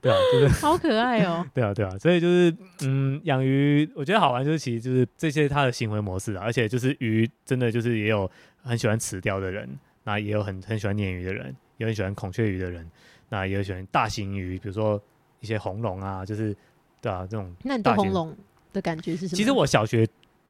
[0.00, 1.44] 对啊，就是好可爱哦！
[1.54, 8.30] 对啊，对啊，所以就是嗯，养鱼我觉得好玩，就是其实就是这些它的行为模式啊，而且就是鱼真的就是也有
[8.62, 9.68] 很喜欢吃掉的人，
[10.04, 12.88] 那也有很很喜欢鲶鱼的人，也很喜欢孔雀鱼的人，
[13.28, 15.00] 那也有喜欢大型鱼，比如说
[15.40, 16.54] 一些红龙啊，就是
[17.00, 17.54] 对啊这种。
[17.62, 18.36] 那你对红龙
[18.72, 19.36] 的感觉是什么？
[19.36, 20.06] 其实我小学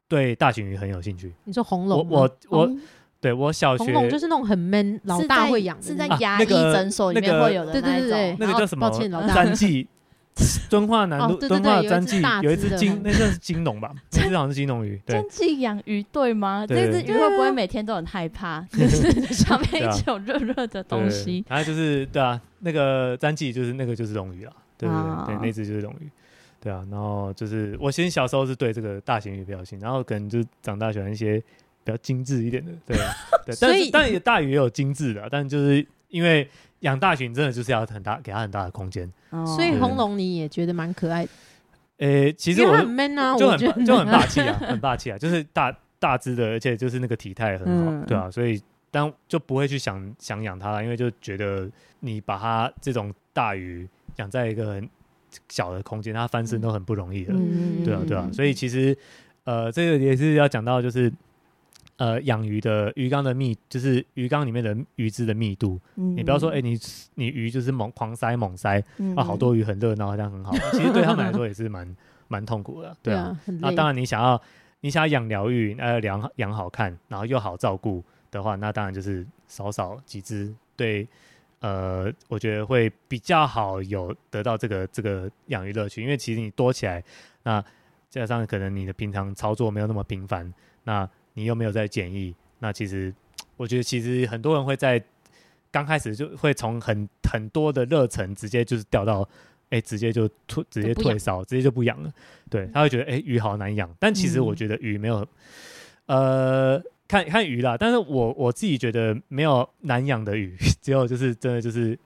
[0.07, 2.77] 对大型鱼很有兴趣，你说红龙吗，我我
[3.19, 8.29] 对我小学红龙就是那种很 man 老大会养的是在牙医诊所里面会有的对对那一对对。
[8.31, 8.89] 种，那个叫什么？
[8.89, 9.33] 抱歉老大。
[9.33, 9.87] 詹记，
[10.69, 13.93] 敦化南路敦化詹记有一只金那算是金龙吧？
[14.13, 15.21] 那只好像是金龙鱼，对。
[15.21, 16.65] 真寄养鱼对吗？
[16.65, 16.91] 对。
[16.91, 18.61] 这只鱼会不会每天都很害怕？
[18.71, 21.41] 就是上面一直有热热的东西。
[21.41, 25.23] 对，然后就是对啊，那个詹记就是那个就是龙鱼了，对对啊。
[25.27, 26.09] 对，对，那只就是龙鱼，
[26.59, 31.37] 对啊，然后就是我先小时候是对这个大型鱼比较有兴趣，然后可能就长大喜欢一些
[31.83, 32.97] 比较精致一点的，对
[33.45, 36.49] 对，但是但也大鱼也有精致的，但就是因为
[36.83, 39.45] 养大群真的就是要很大给它很大的空间，哦。
[39.45, 41.31] 所以红龙你也觉得蛮可爱的，
[41.97, 48.05] 诶，其实我很 man 啊，就我很霸就很 霸气啊，很霸气啊，就是大大只的，而且就是那个体态很好，嗯。
[48.05, 48.61] 对啊，所以
[48.91, 51.69] 但就不会去想想养它了，因为就觉得
[52.01, 54.89] 你把它这种大鱼养在一个很
[55.49, 58.33] 小的空间，它翻身都很不容易的，嗯对啊，对啊，嗯。
[58.33, 58.95] 所以其实
[59.45, 61.11] 呃，这个也是要讲到就是。
[62.03, 65.79] 呃，养鱼的鱼缸的密，就是鱼缸里面的鱼汁的密度。
[65.95, 66.77] 嗯你不要说，哎、你
[67.15, 70.51] 你鱼就是猛狂塞猛塞嗯啊，好多鱼很热闹，好像很好。
[70.75, 71.95] 其实对他们来说也是蛮
[72.27, 73.39] 蛮痛苦的， 对啊。
[73.61, 74.41] 那当然，你想要
[74.81, 81.07] 你想要养疗愈，呃，养养好看，然后又好照顾的话，那当然就是少少几只，对，
[81.61, 87.01] 呃，我觉得会比较好有得到这个这个养鱼乐趣，因为其实你多起来，
[87.43, 87.63] 那
[88.09, 93.13] 加上可能你的平常操作没有那么频繁，那你又没有在检疫，那其实
[93.57, 95.03] 我觉得其实很多人会在
[95.71, 99.27] 刚开始就会从很很多的热忱直接就是掉到。
[99.69, 102.13] 哎，直接就退，直接退烧，直接就不养了。
[102.47, 103.89] 对，他会觉得哎，鱼好难养。
[103.99, 105.27] 但其实我嗯觉得鱼没有，
[106.05, 107.75] 呃，看看鱼啦。
[107.75, 111.97] 但是我我自己觉得没有难养的鱼， 只有就是真的就是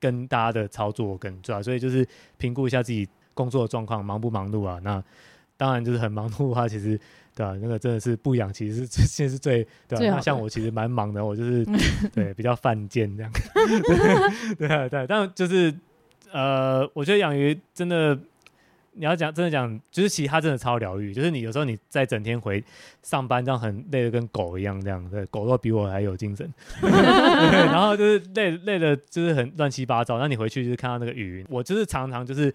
[0.00, 4.80] 跟大家的操作跟对吧、所以就是评估一下自己工作的状况，忙不忙碌啊？
[4.82, 5.04] 那
[5.58, 6.98] 当然就是很忙碌的话，其实
[7.38, 11.64] 对吧、那个真的是不养，其实是 现在是最对那像我其实蛮忙的，我就是
[12.12, 13.32] 对比较犯贱这样。
[14.58, 15.72] 对啊，对啊，但就是
[16.32, 18.18] 呃，我觉得养鱼真的。
[19.00, 21.14] 你要讲真的讲，就是其实它真的超疗愈。
[21.14, 22.64] 就是你有时候你在整天回
[23.00, 26.52] 上班这样很累的跟狗一样这样，对，狗都比我还有精神。
[26.80, 30.18] 对然后就是累累的，就是很乱七八糟。
[30.18, 32.52] 那你回去就是看到那个鱼，我就是常常就是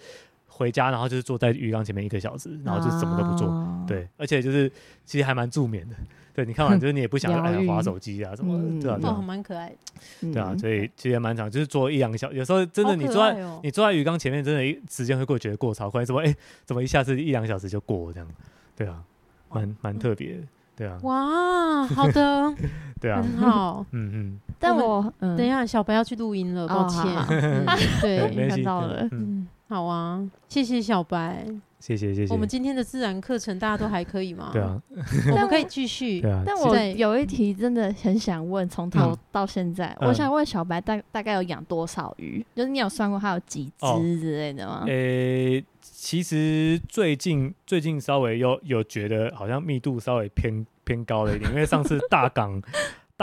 [0.56, 3.47] 回家，然后就是坐在鱼缸前面一个小时，然后就是什么都不做。
[3.47, 4.72] 哦，对，而且就是
[5.06, 5.95] 其实还蛮助眠的。
[6.36, 8.64] 对你看完就是你也不想 疗愈哎呀划手机啊什么的，
[8.97, 9.76] 嗯对啊蛮可爱的，
[10.22, 12.38] 嗯对啊，所以其实也蛮长，就是坐一两个小时。
[12.38, 16.04] 有时候真的你坐在哦你坐在鱼缸前面，真的一时间会过，觉得过超快。
[16.04, 16.36] 怎么哎，
[16.66, 18.28] 怎么一下子一两个小时就过这样？
[18.76, 19.04] 对啊，
[19.51, 20.41] 蛮蛮特别的。
[20.76, 22.51] 对啊，哇，好的，
[22.99, 23.86] 对啊，很好。
[23.91, 27.66] 嗯嗯，但我等一下，小白要去录音了，抱哦歉
[28.01, 31.45] 对，看到了嗯，嗯，好啊，谢谢小白。
[31.80, 32.38] 谢谢谢谢我。
[32.38, 34.51] 们今天的自然课程大家都还可以吗？
[34.53, 34.82] 对，啊，
[35.32, 36.32] 我们可以继续对。
[36.32, 42.45] 啊，但我有一题真的很想问，从头嗯到现在，嗯我想问小白大大概有养多少鱼？
[42.55, 44.86] 就是你有算过它有几哦只之类的吗？
[44.88, 52.61] 诶、其实最近最近稍微有有觉得好像密度稍微偏偏高了一点，因为上次大港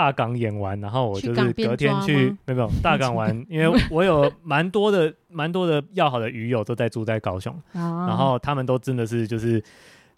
[0.00, 2.38] 大港演完，然后我就是隔天抓去吗？
[2.46, 8.06] 没有没有大港玩， 因为我有蛮多的蛮多的要好的鱼友都在住在高雄，啊。
[8.06, 9.62] 然后他们都真的是就是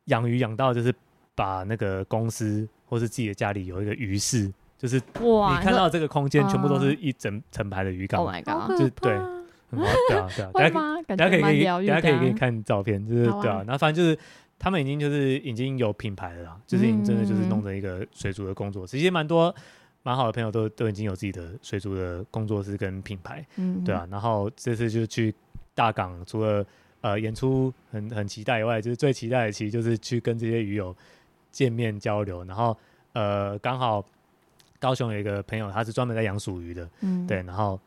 [0.04, 0.94] 养鱼养到就是
[1.34, 6.96] 把那个公司或是自己的家里有一个鱼市，就是哇，你看到这个空间全部都是啊。
[7.00, 11.64] 一整成排的鱼缸，，Oh my god，就对对啊对啊，大家可以可以。
[11.64, 14.16] 大家可以给你看照片，就是、对啊，然后反正就是
[14.62, 19.52] 他们已经就是已经有品牌了啦，就是已经真的就是嗯弄成一个水族的工作室，其实蛮多
[20.04, 25.34] 蛮好的朋友都都已经有自己的水族的工作室跟品牌，嗯，对啊，然后这次就去
[25.74, 26.64] 大港，除了
[27.00, 30.94] 呃演出很很期待以外，就是最期待的其实就是去跟这些鱼友
[31.50, 32.78] 见面交流，然后
[33.14, 34.04] 呃刚好
[34.78, 37.80] 高雄有一个朋友他是专门在养鼠鱼的，嗯，对，然后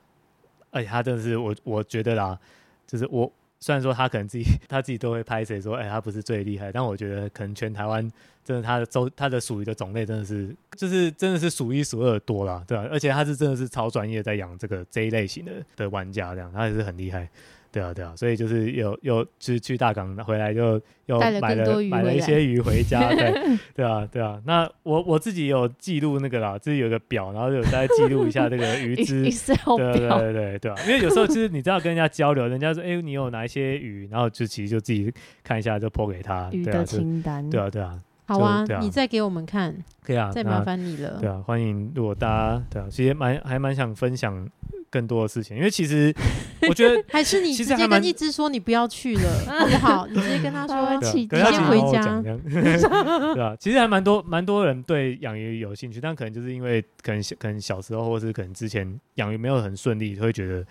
[0.72, 2.38] 而且他真的是我我觉得啦，
[2.86, 8.10] 就是我虽然说他可能自己 他自己都会拍谁说，哎，他不是最厉害，但我觉得可能全台湾
[8.44, 17.28] 真的他的周他的属于的种类真的是就是真的是数一数二多啦，对吧、而且他是真的是超专业在养这个这一类型的的玩家，这样他也是很厉害。
[17.76, 23.34] 对啊，对啊，所以就是有有就是去大港回来就又买了买了一些鱼回家，对
[23.76, 24.42] 对啊，对啊。
[24.46, 29.30] 那我我自己有记录那个啦，自己有个表，然后有在记录一下这个鱼只
[29.78, 35.14] 对对，对对对啊，因为有时候就是你知道跟人家交流，人家说哎、你有哪一些鱼，然后就其实就自己
[35.44, 41.30] 看一下就剖给他，鱼的对啊，就清单，对啊对啊就对啊，你再给我们看，可以啊，再麻烦你了对。
[41.30, 44.48] 啊，欢迎如果大家对啊，其实蛮还蛮想分享
[44.90, 46.14] 更多的事情，因为其实
[46.70, 50.08] 我觉得 还是你直接跟一只说你不要去了， 好不好？
[50.08, 60.66] 你直接跟他说啊，对啊起可是他先回家对啊，其实还蛮多蛮多人对养鱼有兴趣，但可能就是因为可能小可能小时候或是可能之前养鱼没有很顺利，会觉得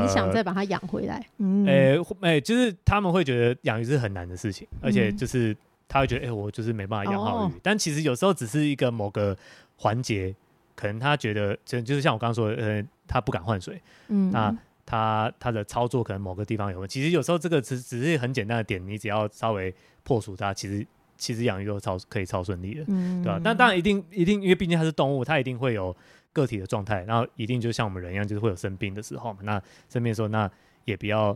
[0.00, 1.24] 你想呃再把它养回来。
[1.38, 5.54] 嗯，诶、或诶、就是他们会觉得养鱼是很难的事情，而且嗯就是
[5.88, 7.52] 他会觉得，哎、我就是没办法养好鱼。
[7.52, 9.36] 哦但其实有时候只是一个某个
[9.76, 10.34] 环节，
[10.74, 14.56] 可能他觉得，就就是像我刚刚说的，呃，他不敢换水，嗯，那
[14.86, 17.00] 他他的操作可能某个地方有问题。
[17.00, 22.84] 其实有时候这个只只是很简单的点，你只要稍微破除它，其实其实养鱼都超可以超顺利的。
[22.88, 25.94] 嗯，对吧、但当然一定一定，因为毕竟它是动物，它一定会有
[26.32, 29.38] 个体的状态，然后一定就像我们人一样，就是会有生病的时候嘛。
[29.42, 30.50] 那生病的时候，那
[30.84, 31.32] 也不要，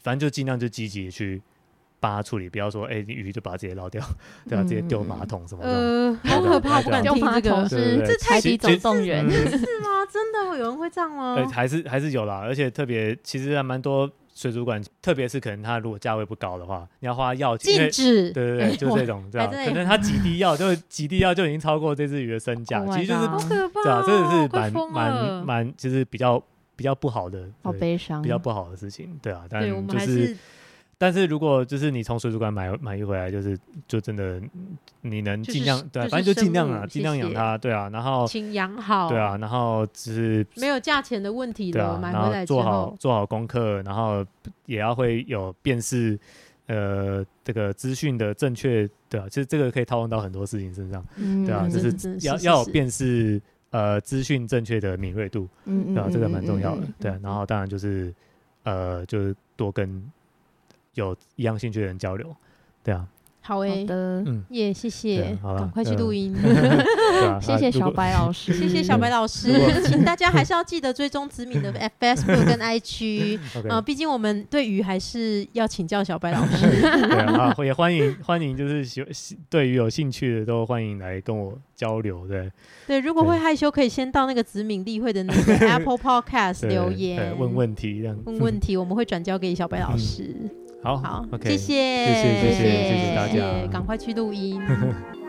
[0.00, 1.40] 反正就尽量就积极的去
[2.02, 4.04] 帮它处理，不要说哎、你鱼就把它直接捞掉，
[4.48, 5.70] 对吧、直接丢马桶什么的。
[5.70, 7.50] 呃，好可怕，不敢丢听这个。
[7.50, 10.04] 马桶对对对是海底总动员嗯， 是吗？
[10.12, 11.46] 真的有人会这样吗呃，？
[11.48, 18.30] 还是还是有啦，而且特别其实还蛮多水族馆，特别是可能它如果价位不高的话，你要花药禁止。
[18.32, 23.82] 对对对，就是这种，对吧、还在可能它几滴药就几滴药就已经超过这只鱼的身价 Oh 其实就是好可怕哦！
[23.84, 26.42] 对啊，真的是快蛮蛮蛮，就是比较
[26.76, 29.44] 比较不好的，好悲伤，比较不好的事情，对啊。
[29.48, 30.36] 但，我们还就，是
[31.02, 34.40] 但是如果就是你从水族馆买买鱼回来，就是就真的
[35.00, 37.88] 你能就是尽量对啊，就是反正就尽量啊，尽量养它，对啊。
[37.92, 39.08] 然后请养好。
[39.08, 44.24] 对啊，，然后就是没有价钱的问题了，对啊，买然后回来之做好，做好功课，然后
[44.66, 46.16] 也要会有辨识。
[46.68, 57.18] 呃，这个资讯的正确，对啊，其实这个可以套用到很多事情身上，嗯，对啊，嗯就是要要有辨识呃资讯正确的敏锐度，嗯对啊，这个蛮重要的对啊。
[57.20, 58.14] 然后当然就是
[58.62, 60.02] 呃，就是多跟
[60.94, 62.34] 有一样兴趣的人交流，
[62.84, 63.06] 对啊，
[63.40, 65.96] 好诶好，的，嗯，耶，谢对 谢啊，好了赶快去嗯。
[65.98, 66.36] 录音。
[67.40, 69.52] 谢谢小白老师，谢谢小白老师。
[69.84, 73.38] 请大家还是要记得追踪子敏的 Facebook 跟 IG。
[73.56, 76.66] OK，呃，毕竟我们对鱼还是要请教小白老师。
[76.80, 82.50] 对啊，啊也欢迎欢迎，就是喜喜对于有兴趣的都欢迎来跟我交流，对，
[82.86, 87.36] 对，如果会害羞，可以先到那个子敏例会的那个 Apple Podcast 留言。
[87.38, 88.16] 问问题这样。
[88.24, 90.34] 问问题，我们会转交给小白老师。
[90.82, 94.60] 好，好，谢谢，谢谢谢谢谢谢大家赶快去录音。